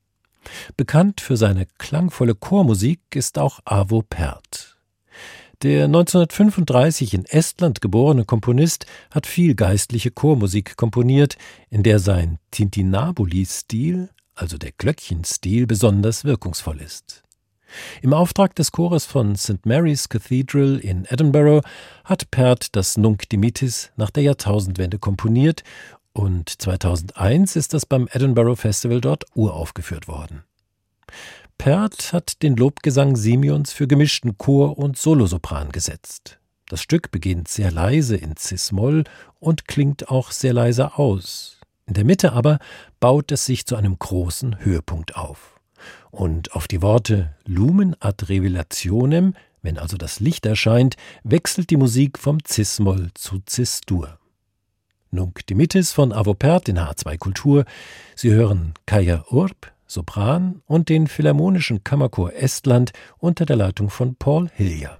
Bekannt 0.76 1.20
für 1.20 1.36
seine 1.36 1.66
klangvolle 1.78 2.34
Chormusik 2.34 3.00
ist 3.14 3.38
auch 3.38 3.60
Avo 3.64 4.02
Pärt. 4.02 4.76
Der 5.62 5.84
1935 5.84 7.14
in 7.14 7.24
Estland 7.24 7.80
geborene 7.80 8.24
Komponist 8.24 8.86
hat 9.10 9.26
viel 9.26 9.54
geistliche 9.54 10.10
Chormusik 10.10 10.76
komponiert, 10.76 11.38
in 11.70 11.82
der 11.82 12.00
sein 12.00 12.38
Tintinabuli-Stil, 12.50 14.10
also 14.34 14.58
der 14.58 14.72
Glöckchenstil, 14.72 15.66
besonders 15.66 16.24
wirkungsvoll 16.24 16.80
ist. 16.80 17.22
Im 18.02 18.12
Auftrag 18.12 18.54
des 18.54 18.72
Chores 18.72 19.04
von 19.04 19.36
St. 19.36 19.64
Mary's 19.64 20.08
Cathedral 20.08 20.78
in 20.78 21.06
Edinburgh 21.06 21.66
hat 22.04 22.30
Pärt 22.30 22.76
das 22.76 22.96
Nunc 22.96 23.28
Dimittis 23.28 23.90
nach 23.96 24.10
der 24.10 24.22
Jahrtausendwende 24.22 24.98
komponiert 24.98 25.64
und 26.14 26.62
2001 26.62 27.56
ist 27.56 27.74
das 27.74 27.84
beim 27.84 28.08
Edinburgh 28.10 28.56
Festival 28.56 29.00
dort 29.00 29.24
uraufgeführt 29.34 30.08
worden. 30.08 30.44
Pärt 31.58 32.12
hat 32.12 32.42
den 32.42 32.56
Lobgesang 32.56 33.16
Simeons 33.16 33.72
für 33.72 33.86
gemischten 33.86 34.38
Chor 34.38 34.78
und 34.78 34.96
Solosopran 34.96 35.72
gesetzt. 35.72 36.38
Das 36.68 36.80
Stück 36.80 37.10
beginnt 37.10 37.48
sehr 37.48 37.70
leise 37.70 38.16
in 38.16 38.36
Cis-Moll 38.36 39.04
und 39.38 39.68
klingt 39.68 40.08
auch 40.08 40.30
sehr 40.30 40.52
leise 40.52 40.96
aus. 40.96 41.60
In 41.86 41.94
der 41.94 42.04
Mitte 42.04 42.32
aber 42.32 42.58
baut 43.00 43.30
es 43.30 43.44
sich 43.44 43.66
zu 43.66 43.76
einem 43.76 43.98
großen 43.98 44.64
Höhepunkt 44.64 45.16
auf. 45.16 45.60
Und 46.10 46.54
auf 46.54 46.68
die 46.68 46.80
Worte 46.80 47.34
Lumen 47.44 47.94
ad 48.00 48.26
Revelationem, 48.28 49.34
wenn 49.62 49.78
also 49.78 49.96
das 49.96 50.20
Licht 50.20 50.46
erscheint, 50.46 50.96
wechselt 51.24 51.70
die 51.70 51.76
Musik 51.76 52.18
vom 52.18 52.38
Cis-Moll 52.46 53.10
zu 53.14 53.42
Cis-Dur. 53.48 54.18
Nunc 55.14 55.46
Dimittis 55.46 55.92
von 55.92 56.12
Avopert 56.12 56.68
in 56.68 56.78
H2 56.78 57.18
Kultur. 57.18 57.64
Sie 58.14 58.32
hören 58.32 58.74
Kaya 58.86 59.24
Urb, 59.30 59.72
Sopran 59.86 60.62
und 60.66 60.88
den 60.88 61.06
Philharmonischen 61.06 61.84
Kammerchor 61.84 62.34
Estland 62.34 62.92
unter 63.18 63.46
der 63.46 63.56
Leitung 63.56 63.90
von 63.90 64.16
Paul 64.16 64.50
Hillier. 64.52 64.98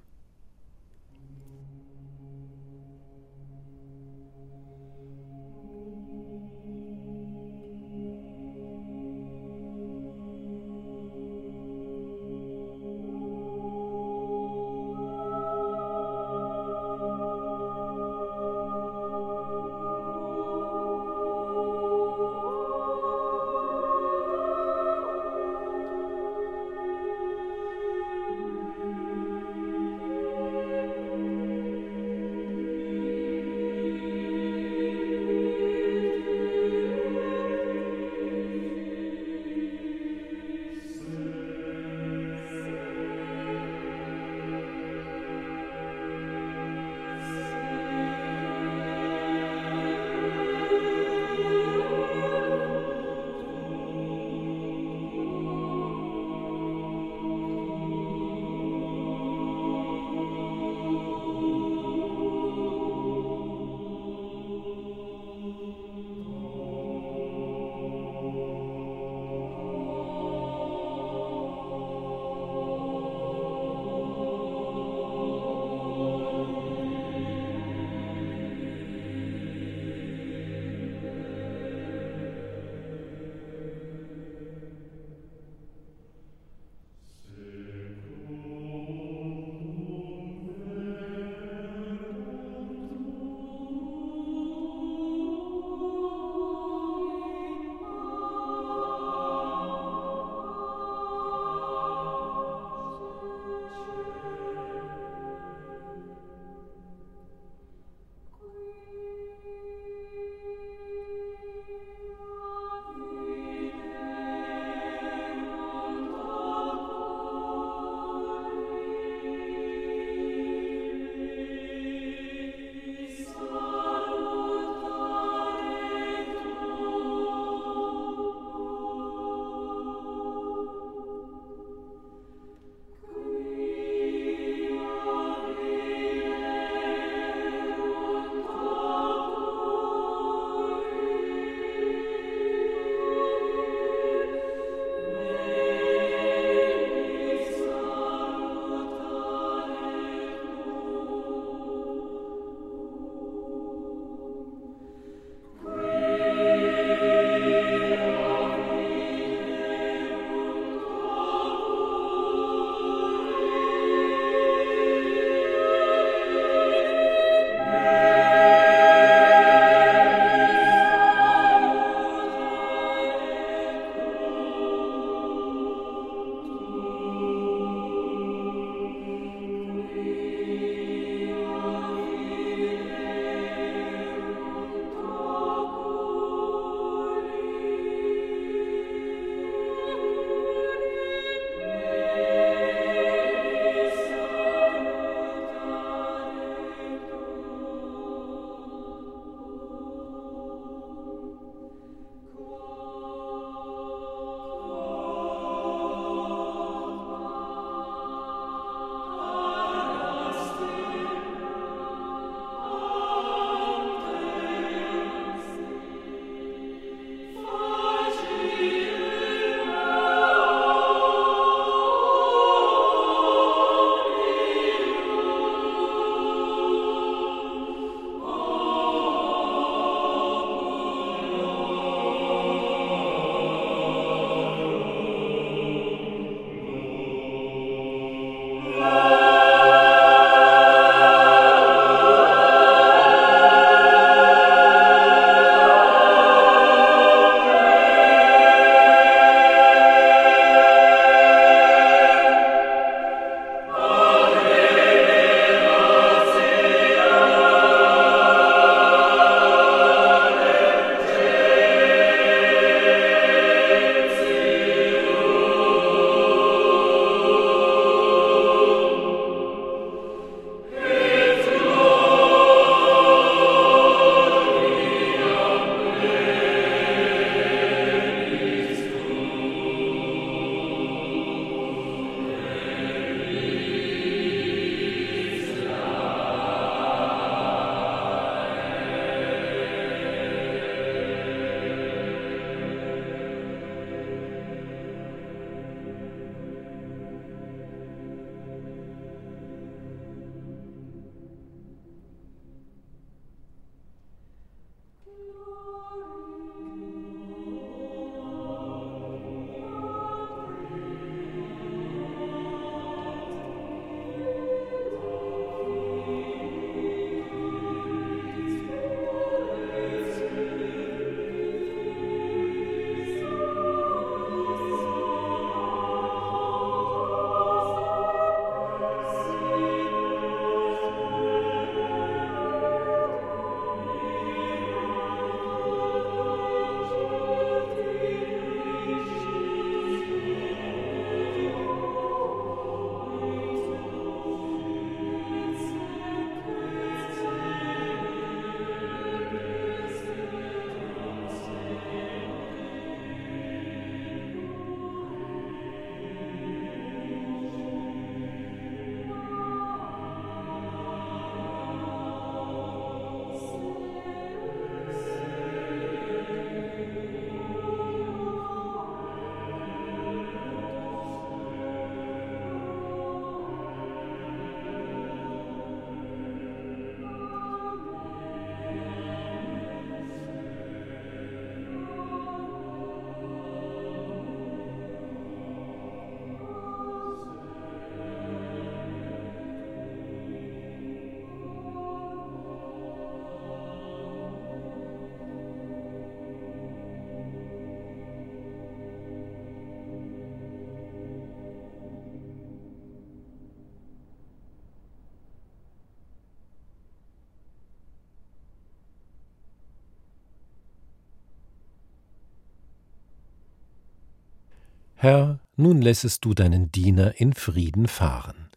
Herr, 415.05 415.39
nun 415.59 415.83
lässest 415.83 416.25
du 416.25 416.33
deinen 416.33 416.73
Diener 416.73 417.21
in 417.21 417.35
Frieden 417.35 417.89
fahren. 417.89 418.49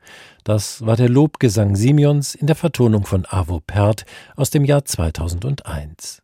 Das 0.45 0.85
war 0.85 0.95
der 0.95 1.09
Lobgesang 1.09 1.75
Simeons 1.75 2.35
in 2.35 2.47
der 2.47 2.55
Vertonung 2.55 3.05
von 3.05 3.25
Avo 3.25 3.59
Pert 3.59 4.05
aus 4.37 4.49
dem 4.49 4.63
Jahr 4.63 4.85
2001. 4.85 6.21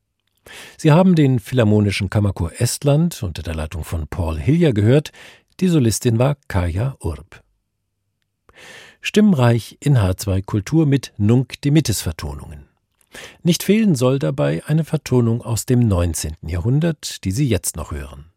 Sie 0.77 0.93
haben 0.93 1.15
den 1.15 1.39
Philharmonischen 1.39 2.09
Kammerchor 2.09 2.53
Estland 2.57 3.21
unter 3.21 3.43
der 3.43 3.53
Leitung 3.53 3.83
von 3.83 4.07
Paul 4.07 4.39
Hillier 4.39 4.71
gehört. 4.71 5.11
Die 5.59 5.67
Solistin 5.67 6.19
war 6.19 6.37
Kaya 6.47 6.95
Urb. 7.01 7.43
Stimmreich 9.01 9.77
in 9.81 9.97
H2 9.97 10.41
Kultur 10.45 10.85
mit 10.85 11.11
Nunc 11.17 11.59
Dimittis 11.59 12.01
Vertonungen. 12.01 12.69
Nicht 13.43 13.61
fehlen 13.61 13.95
soll 13.95 14.19
dabei 14.19 14.63
eine 14.67 14.85
Vertonung 14.85 15.41
aus 15.41 15.65
dem 15.65 15.85
19. 15.85 16.37
Jahrhundert, 16.43 17.25
die 17.25 17.31
Sie 17.31 17.49
jetzt 17.49 17.75
noch 17.75 17.91
hören. 17.91 18.29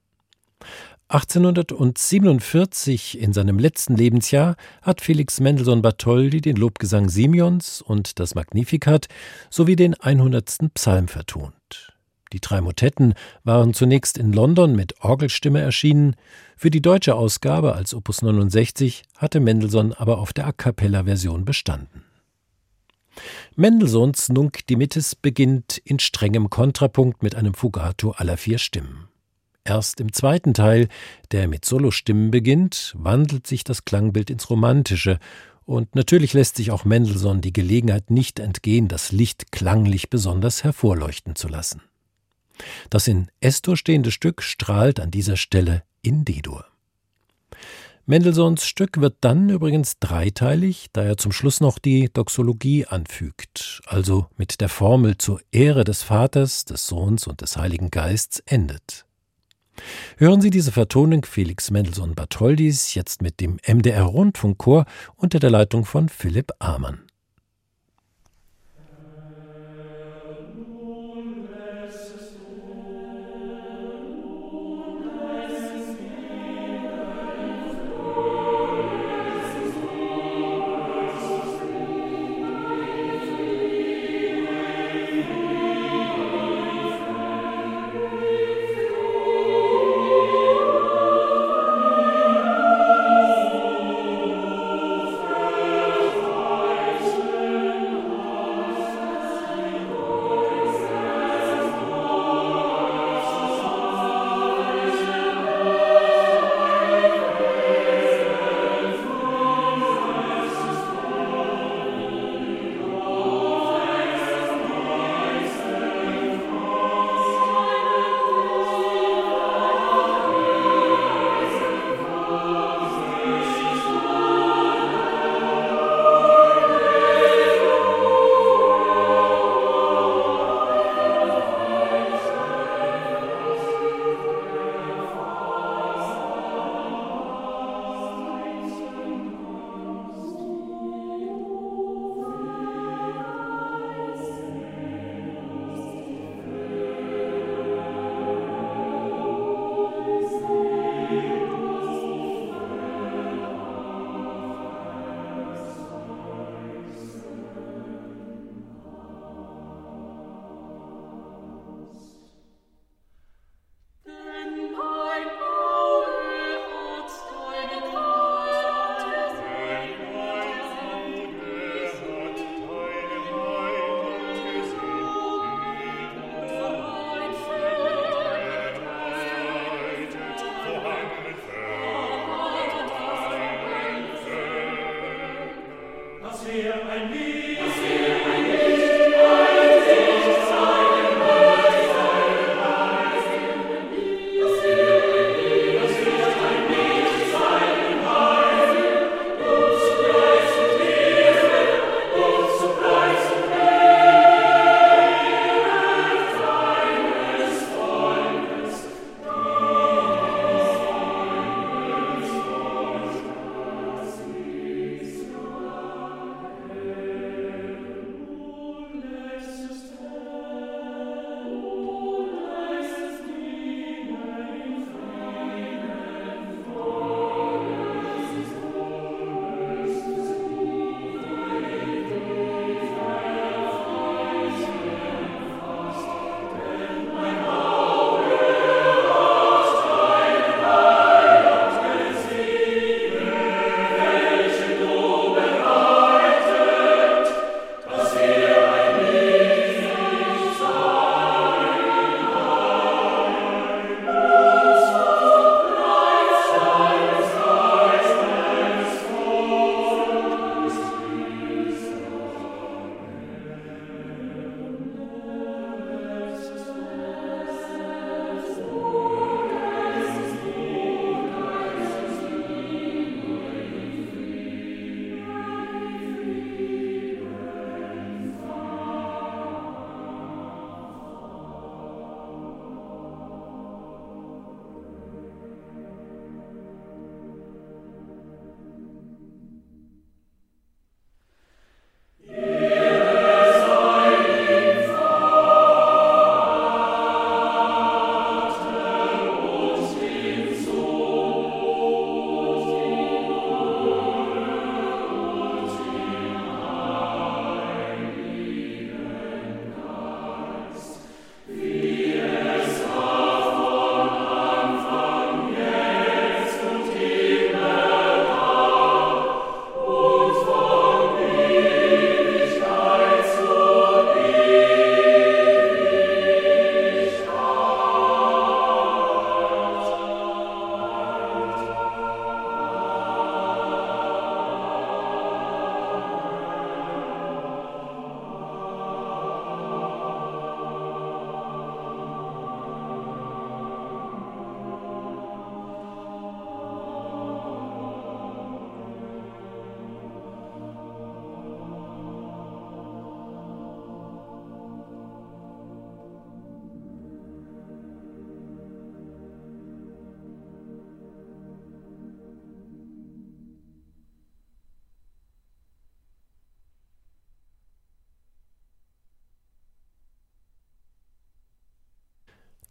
1847, 1.08 3.20
in 3.20 3.32
seinem 3.32 3.60
letzten 3.60 3.94
Lebensjahr, 3.94 4.56
hat 4.82 5.00
Felix 5.00 5.38
Mendelssohn 5.38 5.80
Bartholdy 5.80 6.40
den 6.40 6.56
Lobgesang 6.56 7.08
Simeons 7.08 7.80
und 7.80 8.18
das 8.18 8.34
Magnificat 8.34 9.06
sowie 9.48 9.76
den 9.76 9.94
100. 9.94 10.74
Psalm 10.74 11.06
vertont. 11.06 11.94
Die 12.32 12.40
drei 12.40 12.60
Motetten 12.60 13.14
waren 13.44 13.72
zunächst 13.72 14.18
in 14.18 14.32
London 14.32 14.74
mit 14.74 15.00
Orgelstimme 15.00 15.60
erschienen, 15.60 16.16
für 16.56 16.70
die 16.70 16.82
deutsche 16.82 17.14
Ausgabe 17.14 17.76
als 17.76 17.94
Opus 17.94 18.22
69 18.22 19.04
hatte 19.16 19.38
Mendelssohn 19.38 19.92
aber 19.92 20.18
auf 20.18 20.32
der 20.32 20.48
A 20.48 20.52
cappella 20.52 21.04
Version 21.04 21.44
bestanden. 21.44 22.02
Mendelssohns 23.54 24.28
Nunc 24.28 24.66
Dimittis 24.66 25.14
beginnt 25.14 25.78
in 25.78 26.00
strengem 26.00 26.50
Kontrapunkt 26.50 27.22
mit 27.22 27.36
einem 27.36 27.54
Fugato 27.54 28.10
aller 28.10 28.36
vier 28.36 28.58
Stimmen. 28.58 29.06
Erst 29.66 30.00
im 30.00 30.12
zweiten 30.12 30.54
Teil, 30.54 30.86
der 31.32 31.48
mit 31.48 31.64
Solostimmen 31.64 32.30
beginnt, 32.30 32.94
wandelt 32.96 33.48
sich 33.48 33.64
das 33.64 33.84
Klangbild 33.84 34.30
ins 34.30 34.48
Romantische, 34.48 35.18
und 35.64 35.96
natürlich 35.96 36.32
lässt 36.32 36.54
sich 36.54 36.70
auch 36.70 36.84
Mendelssohn 36.84 37.40
die 37.40 37.52
Gelegenheit 37.52 38.08
nicht 38.08 38.38
entgehen, 38.38 38.86
das 38.86 39.10
Licht 39.10 39.50
klanglich 39.50 40.08
besonders 40.08 40.62
hervorleuchten 40.62 41.34
zu 41.34 41.48
lassen. 41.48 41.82
Das 42.90 43.08
in 43.08 43.26
S-Dur 43.40 43.76
stehende 43.76 44.12
Stück 44.12 44.42
strahlt 44.42 45.00
an 45.00 45.10
dieser 45.10 45.36
Stelle 45.36 45.82
in 46.02 46.24
D-Dur. 46.24 46.64
Mendelssohns 48.06 48.64
Stück 48.64 49.00
wird 49.00 49.16
dann 49.22 49.50
übrigens 49.50 49.98
dreiteilig, 49.98 50.86
da 50.92 51.02
er 51.02 51.16
zum 51.16 51.32
Schluss 51.32 51.60
noch 51.60 51.80
die 51.80 52.08
Doxologie 52.12 52.86
anfügt, 52.86 53.80
also 53.86 54.28
mit 54.36 54.60
der 54.60 54.68
Formel 54.68 55.18
zur 55.18 55.40
Ehre 55.50 55.82
des 55.82 56.04
Vaters, 56.04 56.64
des 56.64 56.86
Sohns 56.86 57.26
und 57.26 57.40
des 57.40 57.56
Heiligen 57.56 57.90
Geists 57.90 58.38
endet. 58.46 59.05
Hören 60.16 60.40
Sie 60.40 60.50
diese 60.50 60.72
Vertonung 60.72 61.24
Felix 61.24 61.70
Mendelssohn 61.70 62.14
Bartholdys 62.14 62.94
jetzt 62.94 63.22
mit 63.22 63.40
dem 63.40 63.58
MDR 63.66 64.04
Rundfunkchor 64.04 64.86
unter 65.16 65.38
der 65.38 65.50
Leitung 65.50 65.84
von 65.84 66.08
Philipp 66.08 66.52
Amann. 66.58 67.05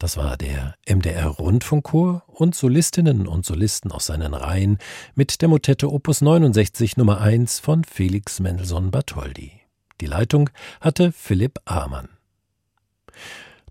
Das 0.06 0.18
war 0.18 0.38
der 0.38 0.76
MDR 0.88 1.26
Rundfunkchor 1.26 2.22
und 2.28 2.54
Solistinnen 2.54 3.26
und 3.26 3.44
Solisten 3.44 3.92
aus 3.92 4.06
seinen 4.06 4.36
Reihen 4.36 4.78
mit 5.16 5.42
der 5.42 5.50
Motette 5.50 5.92
Opus 5.92 6.22
69 6.22 6.96
Nummer 6.96 7.22
1 7.22 7.58
von 7.58 7.84
Felix 7.84 8.40
Mendelssohn 8.40 8.92
Bartholdy. 8.92 9.54
Die 10.02 10.06
Leitung 10.06 10.52
hatte 10.80 11.12
Philipp 11.12 11.60
Amann. 11.66 12.08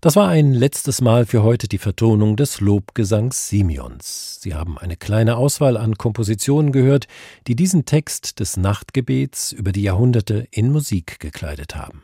Das 0.01 0.17
war 0.17 0.27
ein 0.27 0.53
letztes 0.53 0.99
Mal 0.99 1.25
für 1.25 1.41
heute 1.41 1.69
die 1.69 1.77
Vertonung 1.77 2.35
des 2.35 2.59
Lobgesangs 2.59 3.47
Simeons. 3.47 4.41
Sie 4.41 4.55
haben 4.55 4.77
eine 4.77 4.97
kleine 4.97 5.37
Auswahl 5.37 5.77
an 5.77 5.95
Kompositionen 5.95 6.73
gehört, 6.73 7.07
die 7.47 7.55
diesen 7.55 7.85
Text 7.85 8.41
des 8.41 8.57
Nachtgebets 8.57 9.53
über 9.53 9.71
die 9.71 9.83
Jahrhunderte 9.83 10.45
in 10.51 10.69
Musik 10.69 11.21
gekleidet 11.21 11.77
haben. 11.77 12.03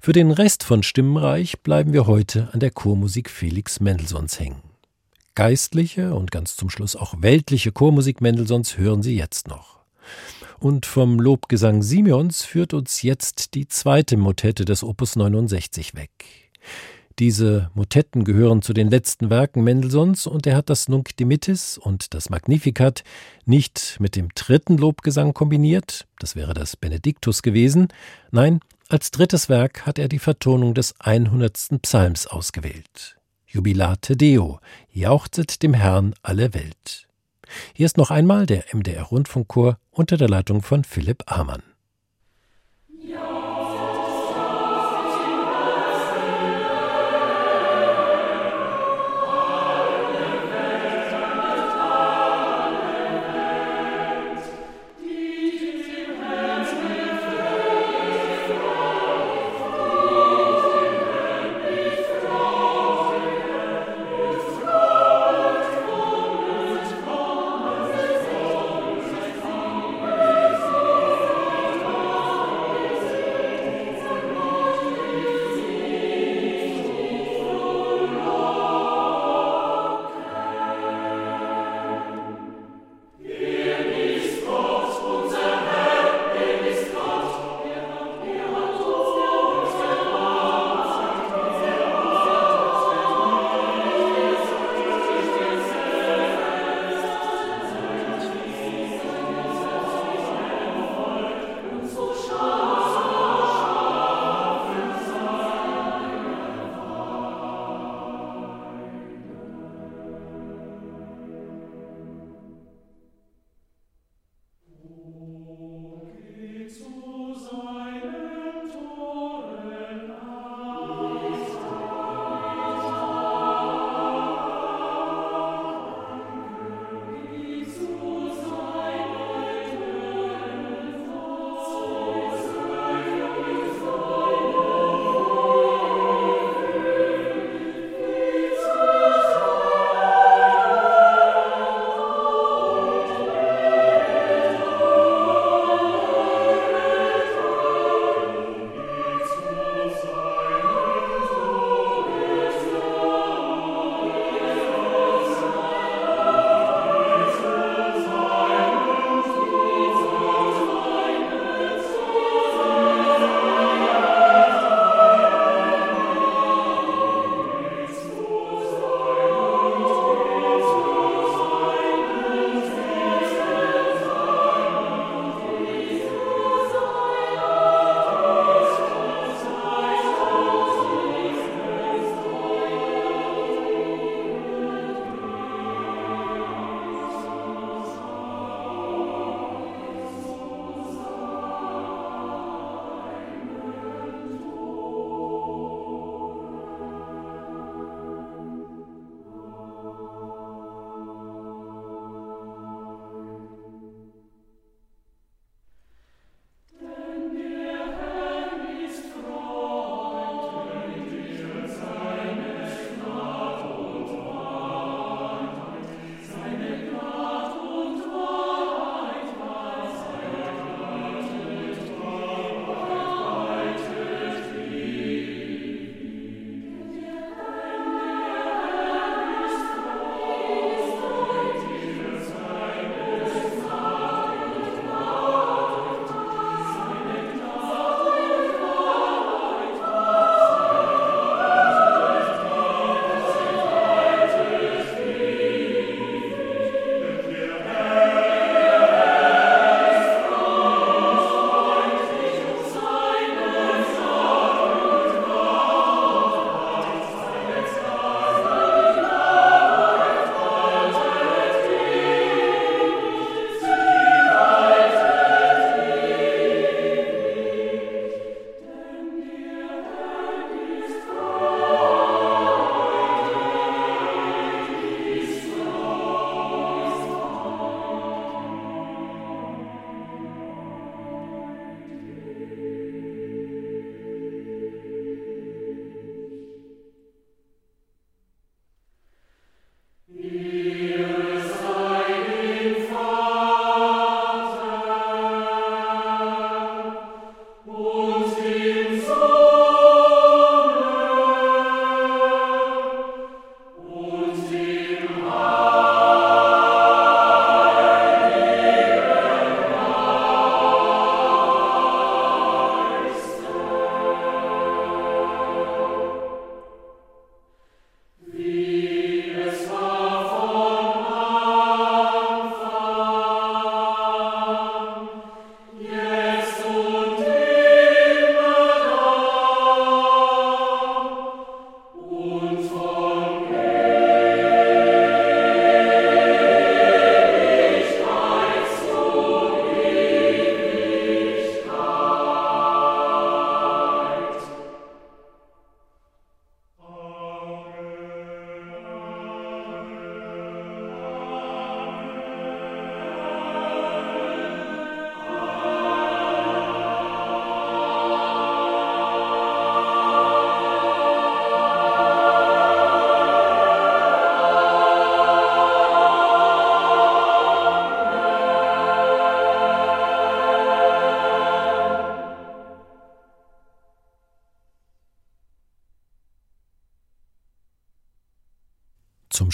Für 0.00 0.12
den 0.12 0.30
Rest 0.30 0.62
von 0.64 0.82
Stimmenreich 0.82 1.60
bleiben 1.62 1.92
wir 1.92 2.06
heute 2.06 2.48
an 2.52 2.60
der 2.60 2.70
Chormusik 2.70 3.30
Felix 3.30 3.80
Mendelssohns 3.80 4.38
hängen. 4.40 4.62
Geistliche 5.34 6.14
und 6.14 6.30
ganz 6.30 6.56
zum 6.56 6.70
Schluss 6.70 6.96
auch 6.96 7.14
weltliche 7.20 7.72
Chormusik 7.72 8.20
Mendelssohns 8.20 8.78
hören 8.78 9.02
Sie 9.02 9.16
jetzt 9.16 9.48
noch. 9.48 9.80
Und 10.58 10.86
vom 10.86 11.20
Lobgesang 11.20 11.82
Simeons 11.82 12.42
führt 12.42 12.72
uns 12.72 13.02
jetzt 13.02 13.54
die 13.54 13.68
zweite 13.68 14.16
Motette 14.16 14.64
des 14.64 14.82
Opus 14.82 15.16
69 15.16 15.94
weg. 15.94 16.10
Diese 17.18 17.70
Motetten 17.74 18.24
gehören 18.24 18.60
zu 18.60 18.74
den 18.74 18.90
letzten 18.90 19.30
Werken 19.30 19.64
Mendelssohns 19.64 20.26
und 20.26 20.46
er 20.46 20.54
hat 20.54 20.68
das 20.68 20.88
Nunc 20.88 21.16
Dimittis 21.16 21.78
und 21.78 22.12
das 22.12 22.28
Magnificat 22.28 23.04
nicht 23.46 23.96
mit 24.00 24.16
dem 24.16 24.28
dritten 24.34 24.76
Lobgesang 24.76 25.32
kombiniert, 25.32 26.06
das 26.18 26.36
wäre 26.36 26.52
das 26.52 26.76
Benediktus 26.76 27.40
gewesen, 27.40 27.88
nein, 28.32 28.60
als 28.88 29.10
drittes 29.10 29.48
Werk 29.48 29.86
hat 29.86 29.98
er 29.98 30.08
die 30.08 30.18
Vertonung 30.18 30.74
des 30.74 30.94
100. 31.00 31.82
Psalms 31.82 32.26
ausgewählt. 32.26 33.16
Jubilate 33.46 34.16
Deo, 34.16 34.60
jauchzet 34.90 35.62
dem 35.62 35.74
Herrn 35.74 36.14
alle 36.22 36.54
Welt. 36.54 37.08
Hier 37.72 37.86
ist 37.86 37.96
noch 37.96 38.10
einmal 38.10 38.46
der 38.46 38.64
MDR 38.72 39.04
Rundfunkchor 39.04 39.78
unter 39.90 40.16
der 40.16 40.28
Leitung 40.28 40.62
von 40.62 40.84
Philipp 40.84 41.24
Amann. 41.26 41.62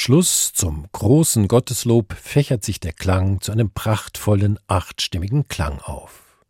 Schluss, 0.02 0.52
zum 0.52 0.86
großen 0.90 1.46
Gotteslob, 1.46 2.12
fächert 2.14 2.64
sich 2.64 2.80
der 2.80 2.92
Klang 2.92 3.40
zu 3.40 3.52
einem 3.52 3.70
prachtvollen 3.70 4.58
achtstimmigen 4.66 5.46
Klang 5.46 5.78
auf. 5.78 6.42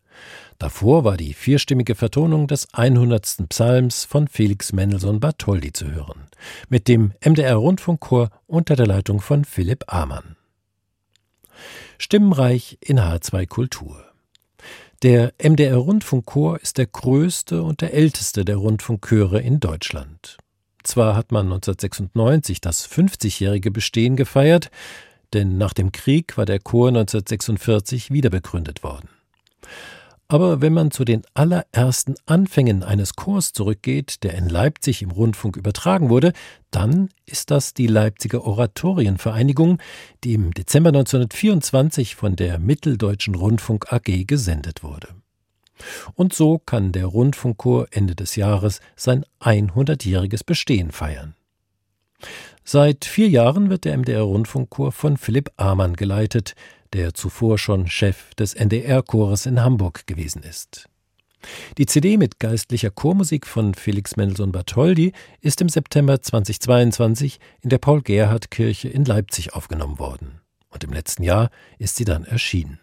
Davor 0.57 1.05
war 1.05 1.19
die 1.19 1.35
vierstimmige 1.35 1.95
Vertonung 1.95 2.47
des 2.47 2.73
100. 2.73 3.51
Psalms 3.51 4.07
von 4.07 4.27
Felix 4.27 4.73
Mendelssohn 4.73 5.21
Bartholdy 5.21 5.75
zu 5.75 5.93
hören, 5.93 6.29
mit 6.71 6.89
dem 6.89 7.13
MDR 7.23 7.57
Rundfunkchor 7.57 8.31
unter 8.47 8.75
der 8.75 8.87
Leitung 8.87 9.21
von 9.21 9.45
Philipp 9.45 9.85
Amann. 9.87 10.37
Stimmenreich 11.99 12.79
in 12.81 12.99
H2 12.99 13.47
Kultur. 13.47 14.03
Der 15.03 15.35
MDR 15.37 15.77
Rundfunkchor 15.77 16.59
ist 16.59 16.79
der 16.79 16.87
größte 16.87 17.63
und 17.63 17.83
der 17.83 17.93
älteste 17.93 18.47
der 18.47 18.57
Rundfunkchöre 18.57 19.43
in 19.43 19.61
Deutschland. 19.61 20.39
Zwar 20.83 21.17
hat 21.17 21.33
man 21.33 21.47
1996 21.47 22.61
das 22.61 22.89
50-jährige 22.89 23.71
Bestehen 23.71 24.17
gefeiert, 24.17 24.71
denn 25.33 25.59
nach 25.59 25.73
dem 25.73 25.93
Krieg 25.93 26.37
war 26.37 26.45
der 26.45 26.59
Chor 26.59 26.89
1946 26.89 28.11
wiederbegründet 28.11 28.83
worden. 28.83 29.09
Aber 30.33 30.63
wenn 30.63 30.73
man 30.73 30.91
zu 30.91 31.05
den 31.05 31.25
allerersten 31.35 32.15
Anfängen 32.25 32.83
eines 32.83 33.17
Chors 33.17 33.53
zurückgeht, 33.53 34.23
der 34.23 34.33
in 34.33 34.49
Leipzig 34.49 35.03
im 35.03 35.11
Rundfunk 35.11 35.59
übertragen 35.59 36.09
wurde, 36.09 36.33
dann 36.71 37.11
ist 37.27 37.51
das 37.51 37.75
die 37.75 37.87
Leipziger 37.87 38.47
Oratorienvereinigung, 38.47 39.79
die 40.25 40.33
im 40.33 40.55
Dezember 40.55 40.89
1924 40.89 42.17
von 42.17 42.35
der 42.35 42.59
Mitteldeutschen 42.59 43.35
Rundfunk 43.35 43.93
AG 43.93 44.25
gesendet 44.27 44.83
wurde. 44.83 45.09
Und 46.15 46.35
so 46.35 46.59
kann 46.59 46.93
der 46.93 47.07
Rundfunkchor 47.07 47.87
Ende 47.91 48.15
des 48.15 48.37
Jahres 48.37 48.81
sein 48.97 49.25
100-jähriges 49.41 50.45
Bestehen 50.45 50.91
feiern. 50.91 51.35
Seit 52.65 53.05
vier 53.05 53.29
Jahren 53.29 53.71
wird 53.71 53.85
der 53.85 53.97
MDR 53.97 54.23
Rundfunkchor 54.23 54.93
von 54.93 55.17
Philipp 55.17 55.51
Amann 55.57 55.95
geleitet, 55.95 56.55
der 56.93 57.15
zuvor 57.15 57.59
schon 57.59 57.89
Chef 57.89 58.35
des 58.35 58.55
NDR-Chores 58.55 59.47
in 59.47 59.63
Hamburg 59.63 60.07
gewesen 60.07 60.43
ist. 60.43 60.89
Die 61.77 61.87
CD 61.87 62.17
mit 62.19 62.39
geistlicher 62.39 62.91
Chormusik 62.91 63.47
von 63.47 63.75
Felix 63.75 64.17
Mendelssohn 64.17 64.53
Bartholdy 64.53 65.13
ist 65.41 65.61
im 65.61 65.69
September 65.69 66.21
2022 66.21 67.41
in 67.63 67.71
der 67.71 67.79
Paul-Gerhardt-Kirche 67.79 68.89
in 68.89 69.05
Leipzig 69.05 69.55
aufgenommen 69.55 69.99
worden. 69.99 70.41
Und 70.69 70.85
im 70.85 70.93
letzten 70.93 71.25
Jahr 71.25 71.51
ist 71.79 71.97
sie 71.97 72.05
dann 72.05 72.25
erschienen. 72.25 72.79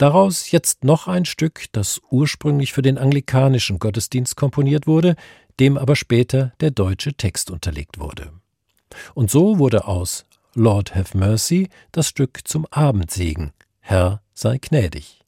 Daraus 0.00 0.50
jetzt 0.50 0.82
noch 0.82 1.08
ein 1.08 1.26
Stück, 1.26 1.66
das 1.72 2.00
ursprünglich 2.10 2.72
für 2.72 2.80
den 2.80 2.96
anglikanischen 2.96 3.78
Gottesdienst 3.78 4.34
komponiert 4.34 4.86
wurde, 4.86 5.14
dem 5.60 5.76
aber 5.76 5.94
später 5.94 6.54
der 6.60 6.70
deutsche 6.70 7.12
Text 7.12 7.50
unterlegt 7.50 7.98
wurde. 7.98 8.32
Und 9.12 9.30
so 9.30 9.58
wurde 9.58 9.86
aus 9.86 10.24
Lord 10.54 10.94
have 10.94 11.18
mercy 11.18 11.68
das 11.92 12.08
Stück 12.08 12.40
zum 12.48 12.64
Abendsegen 12.70 13.52
Herr 13.80 14.22
sei 14.32 14.56
gnädig. 14.56 15.19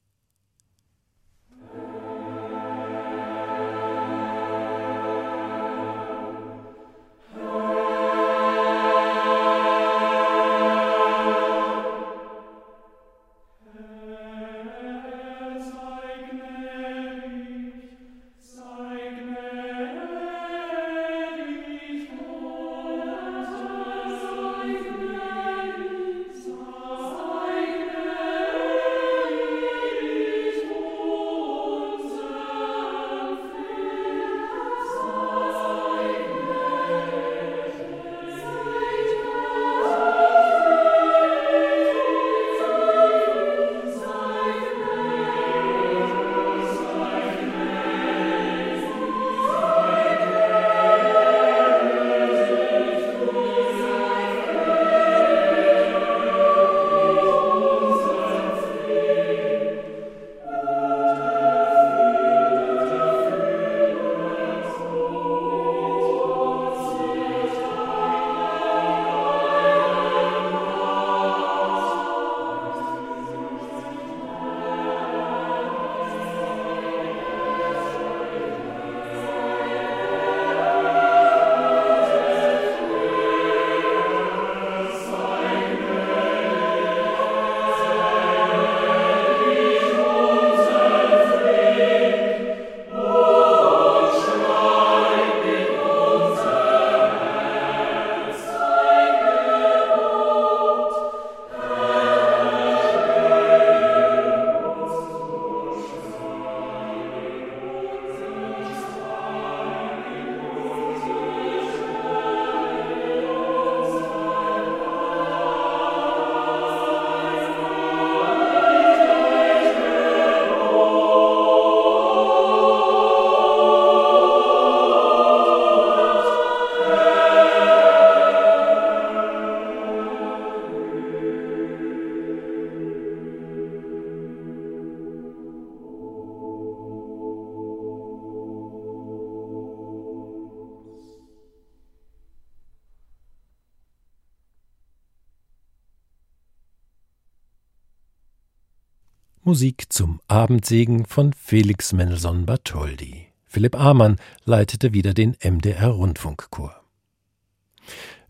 Musik 149.52 149.92
zum 149.92 150.18
Abendsegen 150.28 151.04
von 151.04 151.34
Felix 151.34 151.92
Mendelssohn 151.92 152.46
Bartholdy. 152.46 153.26
Philipp 153.44 153.78
Amann 153.78 154.16
leitete 154.46 154.94
wieder 154.94 155.12
den 155.12 155.36
MDR 155.44 155.88
Rundfunkchor. 155.88 156.74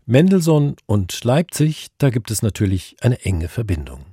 Mendelssohn 0.05 0.75
und 0.85 1.23
Leipzig, 1.23 1.87
da 1.97 2.09
gibt 2.09 2.29
es 2.29 2.41
natürlich 2.41 2.97
eine 2.99 3.23
enge 3.23 3.47
Verbindung. 3.47 4.03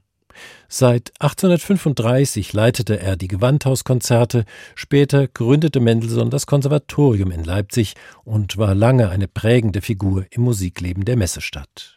Seit 0.68 1.10
1835 1.18 2.52
leitete 2.52 3.00
er 3.00 3.16
die 3.16 3.26
Gewandhauskonzerte, 3.26 4.44
später 4.76 5.26
gründete 5.26 5.80
Mendelssohn 5.80 6.30
das 6.30 6.46
Konservatorium 6.46 7.32
in 7.32 7.42
Leipzig 7.42 7.94
und 8.22 8.56
war 8.56 8.76
lange 8.76 9.08
eine 9.08 9.26
prägende 9.26 9.80
Figur 9.80 10.26
im 10.30 10.42
Musikleben 10.42 11.04
der 11.04 11.16
Messestadt. 11.16 11.96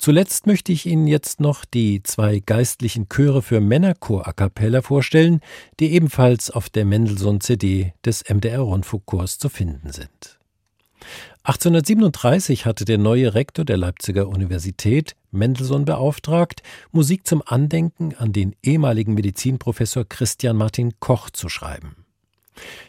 Zuletzt 0.00 0.46
möchte 0.46 0.72
ich 0.72 0.86
Ihnen 0.86 1.06
jetzt 1.06 1.40
noch 1.40 1.66
die 1.66 2.02
zwei 2.02 2.38
geistlichen 2.38 3.10
Chöre 3.10 3.42
für 3.42 3.60
Männerchor 3.60 4.26
a 4.26 4.32
cappella 4.32 4.80
vorstellen, 4.80 5.42
die 5.78 5.92
ebenfalls 5.92 6.50
auf 6.50 6.70
der 6.70 6.86
Mendelssohn-CD 6.86 7.92
des 8.02 8.24
MDR 8.26 8.60
Rundfunkchors 8.60 9.38
zu 9.38 9.50
finden 9.50 9.92
sind. 9.92 10.38
1837 11.42 12.64
hatte 12.64 12.86
der 12.86 12.96
neue 12.96 13.34
Rektor 13.34 13.66
der 13.66 13.76
Leipziger 13.76 14.28
Universität 14.28 15.16
Mendelssohn 15.32 15.84
beauftragt, 15.84 16.62
Musik 16.92 17.26
zum 17.26 17.42
Andenken 17.44 18.14
an 18.16 18.32
den 18.32 18.56
ehemaligen 18.62 19.12
Medizinprofessor 19.12 20.06
Christian 20.08 20.56
Martin 20.56 20.94
Koch 20.98 21.28
zu 21.28 21.50
schreiben. 21.50 22.06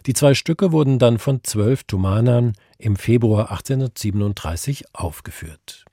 Die 0.06 0.14
zwei 0.14 0.34
Stücke 0.34 0.72
wurden 0.72 0.98
dann 0.98 1.20
von 1.20 1.44
zwölf 1.44 1.84
Thumanern 1.84 2.54
im 2.78 2.96
Februar 2.96 3.52
1837 3.52 4.86
aufgeführt. 4.94 5.84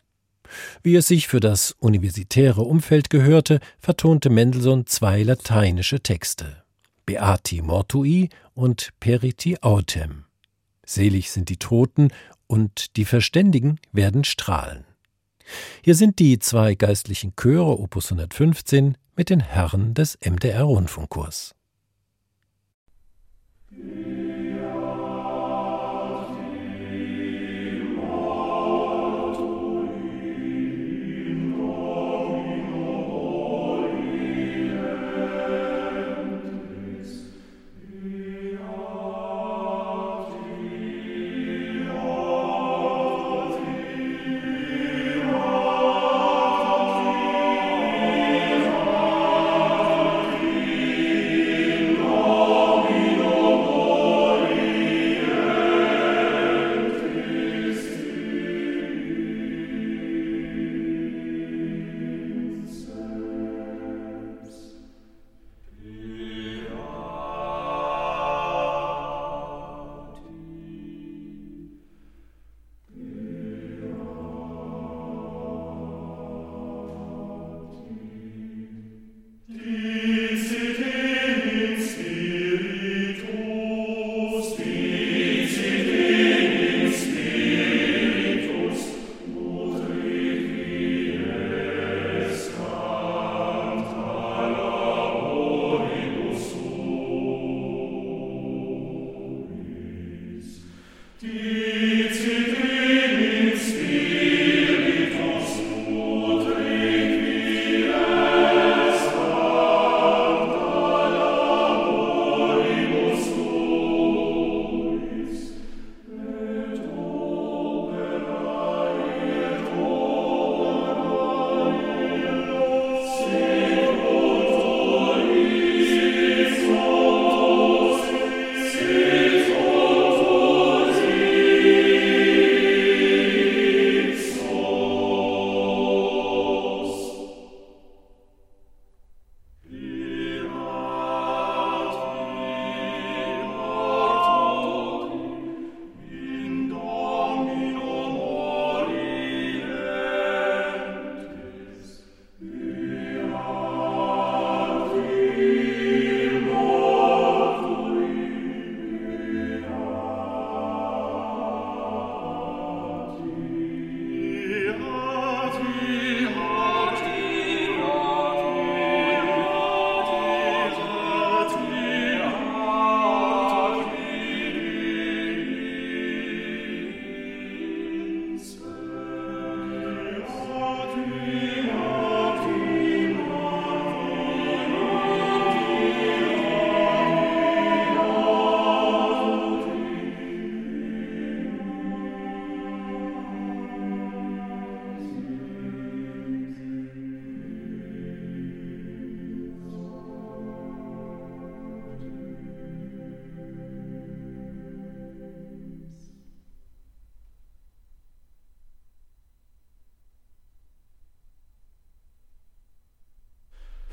Wie 0.83 0.97
es 0.97 1.07
sich 1.07 1.29
für 1.29 1.41
das 1.41 1.73
universitäre 1.79 2.62
Umfeld 2.62 3.11
gehörte, 3.11 3.61
vertonte 3.79 4.31
Mendelssohn 4.31 4.87
zwei 4.87 5.23
lateinische 5.23 6.01
Texte 6.01 6.62
Beati 7.07 7.62
mortui 7.62 8.29
und 8.55 8.91
Periti 9.01 9.57
autem. 9.62 10.25
Selig 10.85 11.31
sind 11.31 11.49
die 11.49 11.57
Toten 11.57 12.11
und 12.47 12.97
die 12.97 13.05
Verständigen 13.05 13.79
werden 13.93 14.25
strahlen. 14.25 14.85
Hier 15.83 15.95
sind 15.95 16.19
die 16.19 16.39
zwei 16.39 16.75
geistlichen 16.75 17.35
Chöre 17.35 17.79
Opus 17.79 18.12
115 18.12 18.97
mit 19.16 19.31
den 19.31 19.41
Herren 19.41 19.95
des 19.95 20.19
MDR 20.23 20.65
Rundfunkurs. 20.65 21.55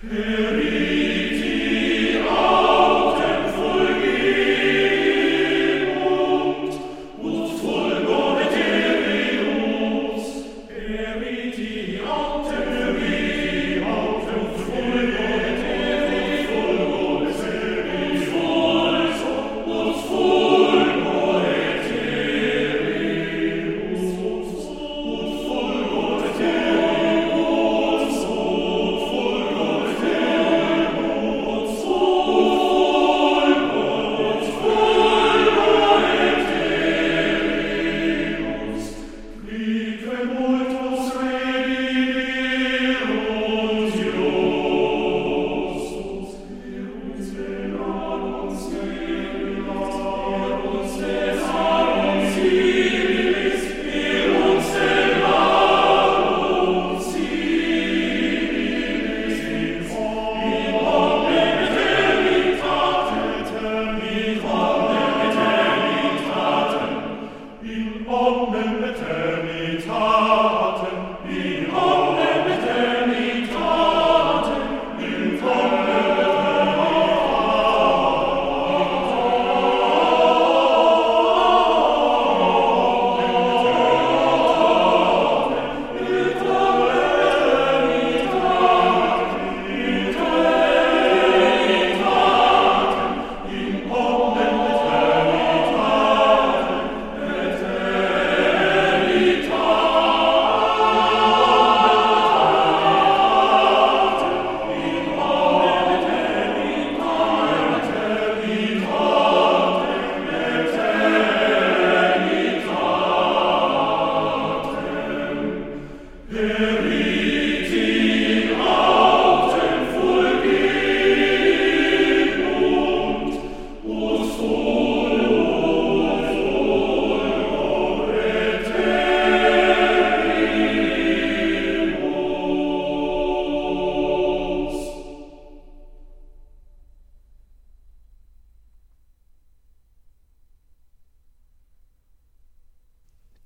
Peace. 0.01 0.31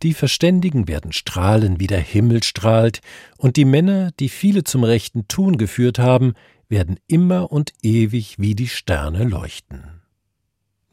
Die 0.09 0.15
Verständigen 0.15 0.87
werden 0.87 1.11
strahlen, 1.11 1.79
wie 1.79 1.85
der 1.85 1.99
Himmel 1.99 2.41
strahlt, 2.41 3.01
und 3.37 3.57
die 3.57 3.63
Männer, 3.63 4.09
die 4.19 4.29
viele 4.29 4.63
zum 4.63 4.83
rechten 4.83 5.27
Tun 5.27 5.59
geführt 5.59 5.99
haben, 5.99 6.33
werden 6.67 6.97
immer 7.05 7.51
und 7.51 7.73
ewig 7.83 8.39
wie 8.39 8.55
die 8.55 8.69
Sterne 8.69 9.23
leuchten. 9.23 10.01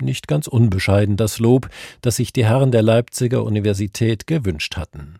Nicht 0.02 0.28
ganz 0.28 0.48
unbescheiden 0.48 1.16
das 1.16 1.38
Lob, 1.38 1.70
das 2.02 2.16
sich 2.16 2.34
die 2.34 2.44
Herren 2.44 2.72
der 2.72 2.82
Leipziger 2.82 3.42
Universität 3.44 4.26
gewünscht 4.26 4.76
hatten. 4.76 5.18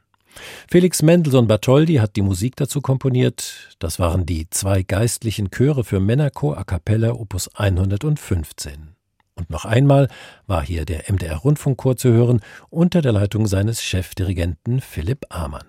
Felix 0.69 1.01
Mendelssohn 1.01 1.47
Bartholdy 1.47 1.95
hat 1.95 2.17
die 2.17 2.23
Musik 2.23 2.55
dazu 2.57 2.83
komponiert. 2.83 3.75
Das 3.79 3.99
waren 3.99 4.27
die 4.27 4.51
zwei 4.51 4.83
geistlichen 4.83 5.51
Chöre 5.51 5.85
für 5.85 6.01
Männerchor 6.01 6.59
a 6.59 6.65
cappella 6.65 7.13
Opus 7.13 7.49
115. 7.55 8.96
Und 9.37 9.51
noch 9.51 9.67
einmal 9.67 10.09
war 10.47 10.65
hier 10.65 10.85
der 10.85 11.13
MDR 11.13 11.37
Rundfunkchor 11.37 11.97
zu 11.97 12.11
hören 12.11 12.41
unter 12.71 13.03
der 13.03 13.13
Leitung 13.13 13.47
seines 13.47 13.83
Chefdirigenten 13.83 14.81
Philipp 14.81 15.27
Amann. 15.29 15.67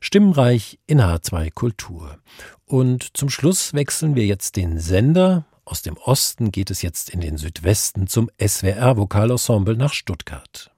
Stimmreich 0.00 0.78
in 0.86 1.02
H2 1.02 1.52
Kultur. 1.52 2.18
Und 2.64 3.16
zum 3.16 3.28
Schluss 3.28 3.74
wechseln 3.74 4.14
wir 4.14 4.24
jetzt 4.24 4.56
den 4.56 4.78
Sender. 4.78 5.44
Aus 5.66 5.82
dem 5.82 5.98
Osten 5.98 6.50
geht 6.50 6.70
es 6.70 6.80
jetzt 6.80 7.10
in 7.10 7.20
den 7.20 7.36
Südwesten 7.36 8.06
zum 8.06 8.30
SWR 8.42 8.96
Vokalensemble 8.96 9.76
nach 9.76 9.92
Stuttgart. 9.92 10.70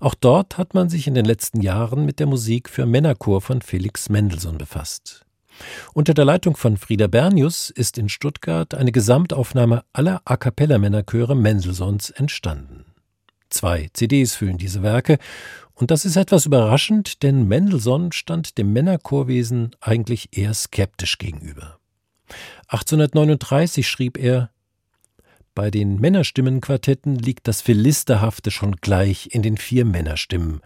Auch 0.00 0.14
dort 0.14 0.56
hat 0.56 0.72
man 0.72 0.88
sich 0.88 1.06
in 1.06 1.14
den 1.14 1.26
letzten 1.26 1.60
Jahren 1.60 2.06
mit 2.06 2.18
der 2.18 2.26
Musik 2.26 2.70
für 2.70 2.86
Männerchor 2.86 3.42
von 3.42 3.60
Felix 3.60 4.08
Mendelssohn 4.08 4.56
befasst. 4.56 5.25
Unter 5.94 6.14
der 6.14 6.24
Leitung 6.24 6.56
von 6.56 6.76
Frieda 6.76 7.06
Bernius 7.06 7.70
ist 7.70 7.98
in 7.98 8.08
Stuttgart 8.08 8.74
eine 8.74 8.92
Gesamtaufnahme 8.92 9.84
aller 9.92 10.20
A 10.24 10.36
cappella 10.36 10.78
Männerchöre 10.78 11.34
Mendelssohns 11.34 12.10
entstanden. 12.10 12.84
Zwei 13.48 13.88
CDs 13.92 14.34
füllen 14.34 14.58
diese 14.58 14.82
Werke, 14.82 15.18
und 15.74 15.90
das 15.90 16.04
ist 16.04 16.16
etwas 16.16 16.46
überraschend, 16.46 17.22
denn 17.22 17.46
Mendelssohn 17.46 18.10
stand 18.12 18.56
dem 18.56 18.72
Männerchorwesen 18.72 19.76
eigentlich 19.80 20.36
eher 20.36 20.54
skeptisch 20.54 21.18
gegenüber. 21.18 21.78
1839 22.68 23.86
schrieb 23.86 24.18
er 24.18 24.50
bei 25.56 25.70
den 25.70 25.98
Männerstimmenquartetten 25.98 27.16
liegt 27.16 27.48
das 27.48 27.62
Philisterhafte 27.62 28.50
schon 28.50 28.76
gleich 28.76 29.30
in 29.32 29.40
den 29.40 29.56
vier 29.56 29.86
Männerstimmen, 29.86 30.60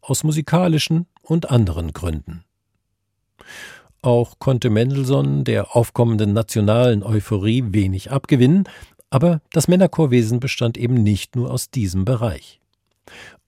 aus 0.00 0.22
musikalischen 0.22 1.06
und 1.20 1.50
anderen 1.50 1.92
Gründen. 1.92 2.44
Auch 4.02 4.38
konnte 4.38 4.70
Mendelssohn 4.70 5.44
der 5.44 5.74
aufkommenden 5.74 6.32
nationalen 6.32 7.02
Euphorie 7.02 7.64
wenig 7.68 8.10
abgewinnen, 8.10 8.64
aber 9.10 9.40
das 9.52 9.68
Männerchorwesen 9.68 10.40
bestand 10.40 10.76
eben 10.76 11.02
nicht 11.02 11.36
nur 11.36 11.50
aus 11.50 11.70
diesem 11.70 12.04
Bereich. 12.04 12.60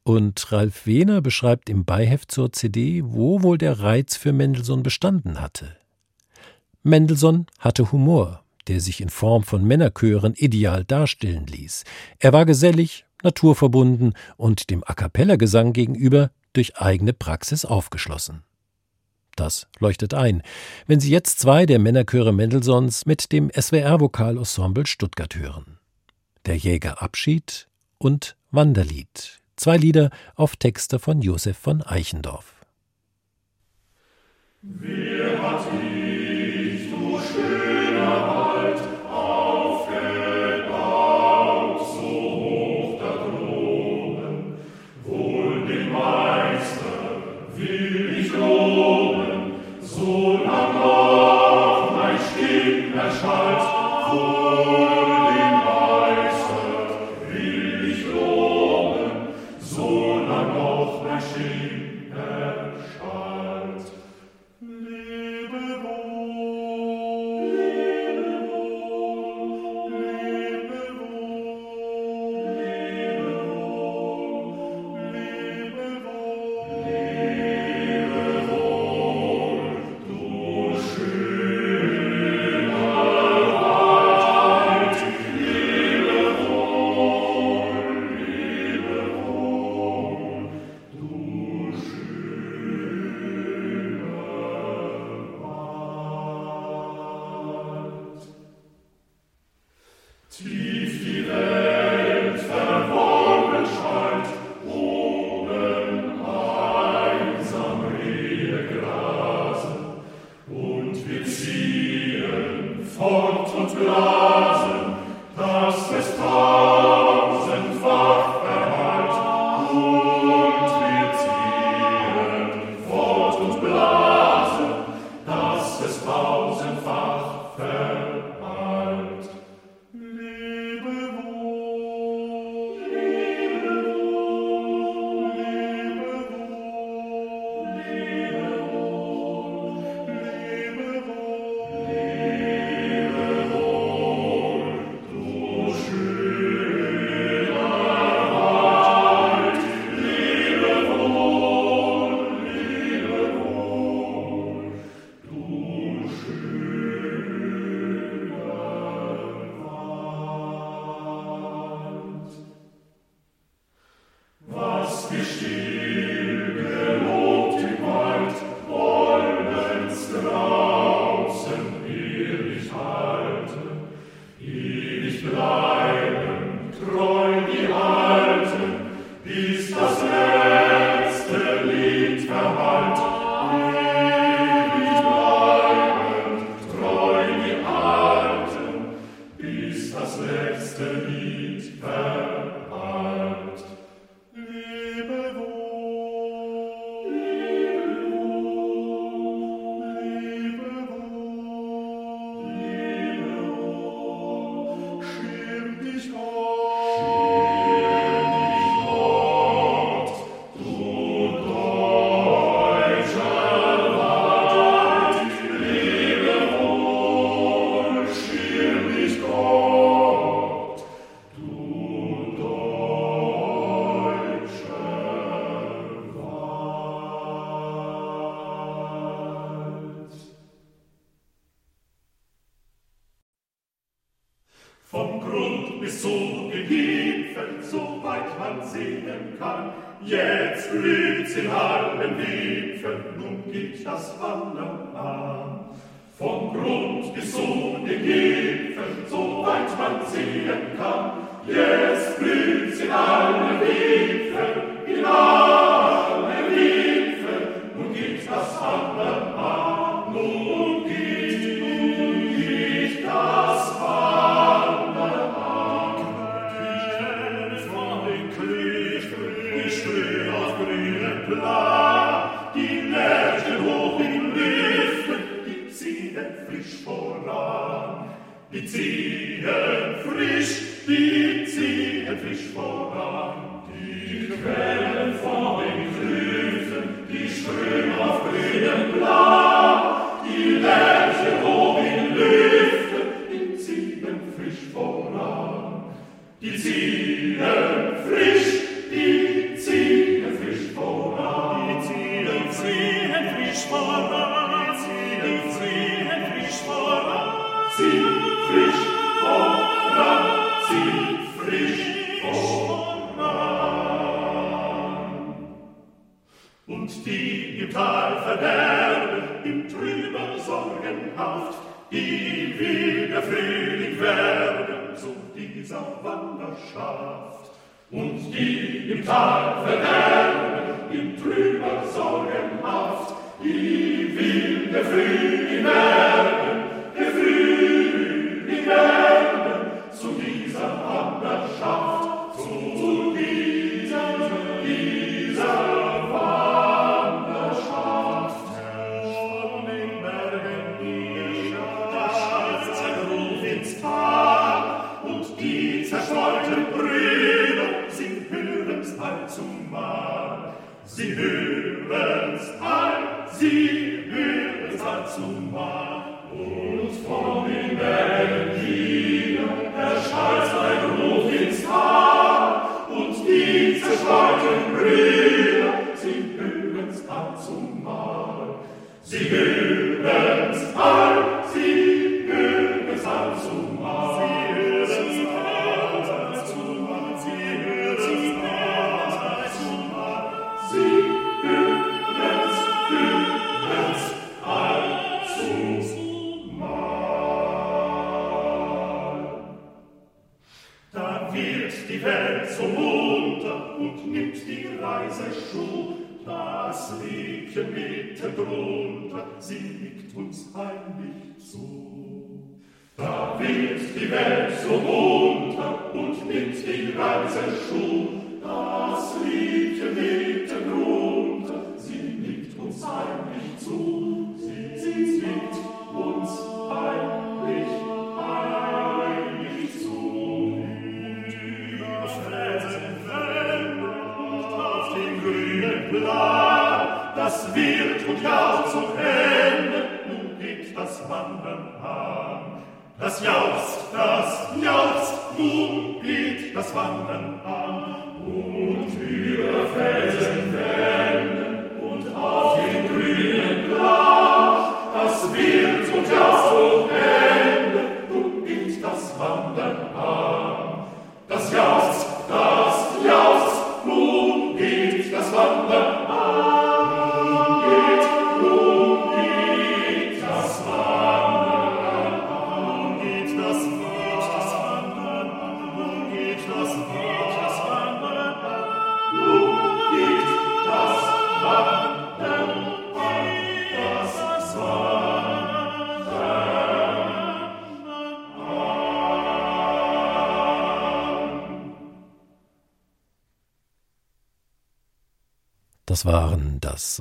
Und 0.02 0.50
Ralf 0.52 0.86
Wehner 0.86 1.20
beschreibt 1.20 1.68
im 1.68 1.84
Beiheft 1.84 2.32
zur 2.32 2.52
CD, 2.52 3.02
wo 3.04 3.42
wohl 3.42 3.58
der 3.58 3.80
Reiz 3.80 4.16
für 4.16 4.32
Mendelssohn 4.32 4.82
bestanden 4.82 5.40
hatte. 5.40 5.76
Mendelssohn 6.82 7.46
hatte 7.58 7.92
Humor, 7.92 8.42
der 8.68 8.80
sich 8.80 9.00
in 9.00 9.10
Form 9.10 9.42
von 9.42 9.64
Männerchören 9.64 10.34
ideal 10.34 10.84
darstellen 10.84 11.46
ließ. 11.46 11.84
Er 12.18 12.32
war 12.32 12.46
gesellig, 12.46 13.04
naturverbunden 13.22 14.14
und 14.36 14.70
dem 14.70 14.82
A 14.86 14.94
cappella-Gesang 14.94 15.72
gegenüber 15.72 16.30
durch 16.52 16.78
eigene 16.78 17.12
Praxis 17.12 17.64
aufgeschlossen. 17.64 18.42
Das 19.39 19.69
leuchtet 19.78 20.15
ein, 20.15 20.43
wenn 20.89 20.98
Sie 20.98 21.10
jetzt 21.10 21.39
zwei 21.39 21.65
der 21.65 21.78
Männerchöre 21.78 22.32
Mendelssohns 22.32 23.06
mit 23.06 23.31
dem 23.31 23.51
SWR-Vokalensemble 23.55 24.85
Stuttgart 24.85 25.36
hören. 25.36 25.78
Der 26.47 26.56
Jäger 26.56 27.01
Abschied 27.01 27.69
und 27.98 28.36
Wanderlied. 28.51 29.39
Zwei 29.55 29.77
Lieder 29.77 30.10
auf 30.35 30.56
Texte 30.56 30.98
von 30.98 31.23
Josef 31.23 31.56
von 31.56 31.82
Eichendorff. 31.82 32.55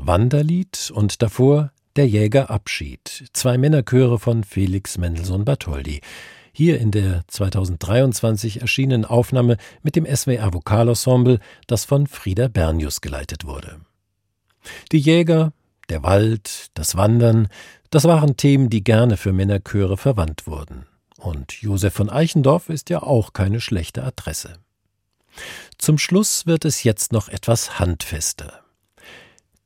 Wanderlied 0.05 0.91
und 0.93 1.21
davor 1.21 1.71
Der 1.95 2.07
Jäger 2.07 2.49
Abschied, 2.49 3.29
zwei 3.33 3.57
Männerchöre 3.57 4.19
von 4.19 4.43
Felix 4.43 4.97
Mendelssohn 4.97 5.45
Bartholdy. 5.45 6.01
Hier 6.51 6.79
in 6.79 6.91
der 6.91 7.23
2023 7.27 8.61
erschienenen 8.61 9.05
Aufnahme 9.05 9.57
mit 9.83 9.95
dem 9.95 10.05
SWR 10.05 10.53
Vokalensemble, 10.53 11.39
das 11.67 11.85
von 11.85 12.07
Frieda 12.07 12.47
Bernius 12.47 13.01
geleitet 13.01 13.45
wurde. 13.45 13.79
Die 14.91 14.99
Jäger, 14.99 15.53
der 15.89 16.03
Wald, 16.03 16.67
das 16.73 16.95
Wandern, 16.95 17.47
das 17.89 18.03
waren 18.03 18.37
Themen, 18.37 18.69
die 18.69 18.83
gerne 18.83 19.17
für 19.17 19.33
Männerchöre 19.33 19.97
verwandt 19.97 20.47
wurden. 20.47 20.85
Und 21.17 21.53
Josef 21.53 21.93
von 21.93 22.09
Eichendorff 22.09 22.69
ist 22.69 22.89
ja 22.89 23.01
auch 23.01 23.33
keine 23.33 23.61
schlechte 23.61 24.03
Adresse. 24.03 24.59
Zum 25.77 25.97
Schluss 25.97 26.45
wird 26.45 26.65
es 26.65 26.83
jetzt 26.83 27.11
noch 27.11 27.29
etwas 27.29 27.79
handfester. 27.79 28.63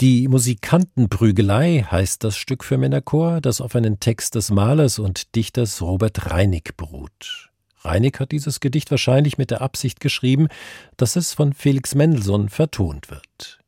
Die 0.01 0.27
Musikantenprügelei 0.27 1.85
heißt 1.91 2.23
das 2.23 2.35
Stück 2.35 2.63
für 2.63 2.79
Männerchor, 2.79 3.39
das 3.39 3.61
auf 3.61 3.75
einen 3.75 3.99
Text 3.99 4.33
des 4.33 4.49
Malers 4.49 4.97
und 4.97 5.35
Dichters 5.35 5.79
Robert 5.79 6.31
Reinig 6.31 6.75
beruht. 6.75 7.51
Reinig 7.81 8.19
hat 8.19 8.31
dieses 8.31 8.61
Gedicht 8.61 8.89
wahrscheinlich 8.89 9.37
mit 9.37 9.51
der 9.51 9.61
Absicht 9.61 9.99
geschrieben, 9.99 10.47
dass 10.97 11.17
es 11.17 11.35
von 11.35 11.53
Felix 11.53 11.93
Mendelssohn 11.93 12.49
vertont 12.49 13.11
wird. 13.11 13.59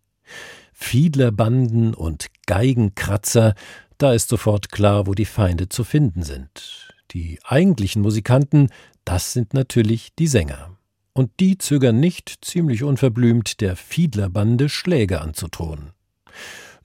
Fiedlerbanden 0.74 1.94
und 1.94 2.26
Geigenkratzer, 2.48 3.54
da 4.00 4.14
ist 4.14 4.30
sofort 4.30 4.72
klar, 4.72 5.06
wo 5.06 5.14
die 5.14 5.26
Feinde 5.26 5.70
zu 5.70 5.84
finden 5.84 6.24
sind. 6.24 6.96
Die 7.12 7.38
eigentlichen 7.44 8.02
Musikanten, 8.02 8.70
das 9.06 9.34
sind 9.34 9.54
natürlich 9.54 10.16
die 10.16 10.26
Sänger. 10.28 10.76
Und 11.14 11.30
die 11.40 11.60
zögern 11.60 12.00
nicht, 12.00 12.40
ziemlich 12.42 12.82
unverblümt 12.82 13.62
der 13.62 13.76
Fiedlerbande 13.76 14.68
Schläge 14.68 15.22
anzudrohen. 15.22 15.92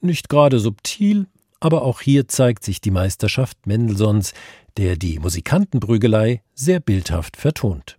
Nicht 0.00 0.28
gerade 0.28 0.58
subtil, 0.58 1.26
aber 1.60 1.82
auch 1.82 2.00
hier 2.00 2.28
zeigt 2.28 2.64
sich 2.64 2.80
die 2.80 2.90
Meisterschaft 2.90 3.66
Mendelssohns, 3.66 4.32
der 4.76 4.96
die 4.96 5.18
Musikantenprügelei 5.18 6.42
sehr 6.54 6.80
bildhaft 6.80 7.36
vertont. 7.36 7.98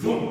Wum, 0.00 0.29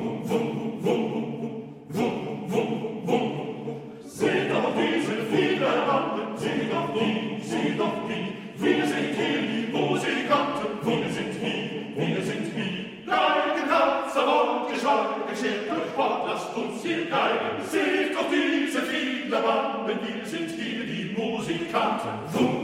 diese 19.30 19.36
Fiedlerbanden, 19.36 19.86
wir 19.86 20.26
sind 20.26 20.50
hier 20.50 20.84
die 20.84 21.14
Musikanten. 21.16 22.08
Wum, 22.32 22.59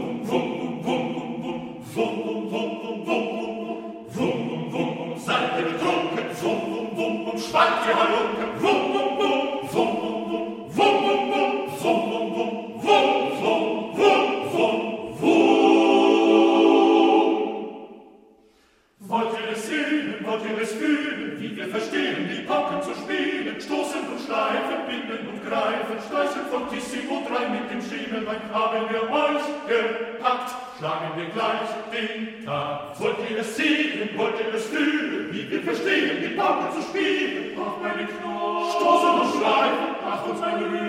Gott 40.39 40.45
sei 40.45 40.86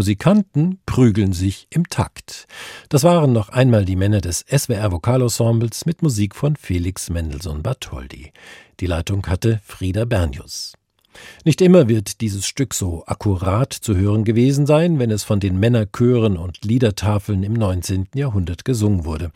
Musikanten 0.00 0.78
prügeln 0.86 1.34
sich 1.34 1.66
im 1.68 1.86
Takt. 1.90 2.46
Das 2.88 3.04
waren 3.04 3.34
noch 3.34 3.50
einmal 3.50 3.84
die 3.84 3.96
Männer 3.96 4.22
des 4.22 4.46
SWR 4.48 4.92
Vokalensembles 4.92 5.84
mit 5.84 6.00
Musik 6.00 6.34
von 6.34 6.56
Felix 6.56 7.10
Mendelssohn 7.10 7.62
Bartholdy. 7.62 8.32
Die 8.80 8.86
Leitung 8.86 9.26
hatte 9.26 9.60
Frieda 9.62 10.06
Bernius. 10.06 10.72
Nicht 11.44 11.60
immer 11.60 11.90
wird 11.90 12.22
dieses 12.22 12.46
Stück 12.46 12.72
so 12.72 13.04
akkurat 13.04 13.74
zu 13.74 13.94
hören 13.94 14.24
gewesen 14.24 14.64
sein, 14.64 14.98
wenn 14.98 15.10
es 15.10 15.22
von 15.22 15.38
den 15.38 15.60
Männerchören 15.60 16.38
und 16.38 16.64
Liedertafeln 16.64 17.42
im 17.42 17.52
19. 17.52 18.08
Jahrhundert 18.14 18.64
gesungen 18.64 19.04
wurde. 19.04 19.32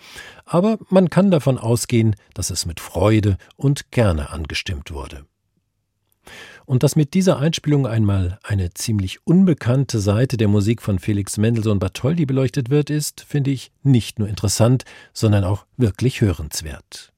Aber 0.46 0.78
man 0.88 1.10
kann 1.10 1.30
davon 1.30 1.58
ausgehen, 1.58 2.16
dass 2.32 2.48
es 2.48 2.64
mit 2.64 2.80
Freude 2.80 3.36
und 3.56 3.90
gerne 3.90 4.30
angestimmt 4.30 4.92
wurde. 4.92 5.26
Und 6.66 6.82
dass 6.82 6.96
mit 6.96 7.14
dieser 7.14 7.38
Einspielung 7.38 7.86
einmal 7.86 8.38
eine 8.42 8.72
ziemlich 8.72 9.26
unbekannte 9.26 9.98
Seite 9.98 10.36
der 10.36 10.48
Musik 10.48 10.80
von 10.80 10.98
Felix 10.98 11.36
Mendelssohn 11.36 11.78
Bartholdy 11.78 12.26
beleuchtet 12.26 12.70
wird, 12.70 12.90
ist, 12.90 13.20
finde 13.22 13.50
ich, 13.50 13.70
nicht 13.82 14.18
nur 14.18 14.28
interessant, 14.28 14.84
sondern 15.12 15.44
auch 15.44 15.66
wirklich 15.76 16.20
hörenswert. 16.20 17.12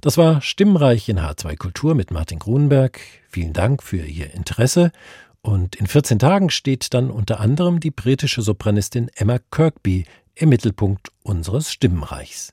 Das 0.00 0.18
war 0.18 0.42
Stimmreich 0.42 1.08
in 1.08 1.20
H2 1.20 1.56
Kultur 1.56 1.94
mit 1.94 2.10
Martin 2.10 2.38
Grunberg. 2.38 3.00
Vielen 3.28 3.52
Dank 3.52 3.82
für 3.82 4.04
Ihr 4.04 4.34
Interesse. 4.34 4.92
Und 5.40 5.76
in 5.76 5.86
14 5.86 6.18
Tagen 6.18 6.50
steht 6.50 6.94
dann 6.94 7.10
unter 7.10 7.40
anderem 7.40 7.80
die 7.80 7.90
britische 7.90 8.42
Sopranistin 8.42 9.10
Emma 9.14 9.38
Kirkby 9.50 10.04
im 10.34 10.50
Mittelpunkt 10.50 11.10
unseres 11.22 11.72
Stimmenreichs. 11.72 12.52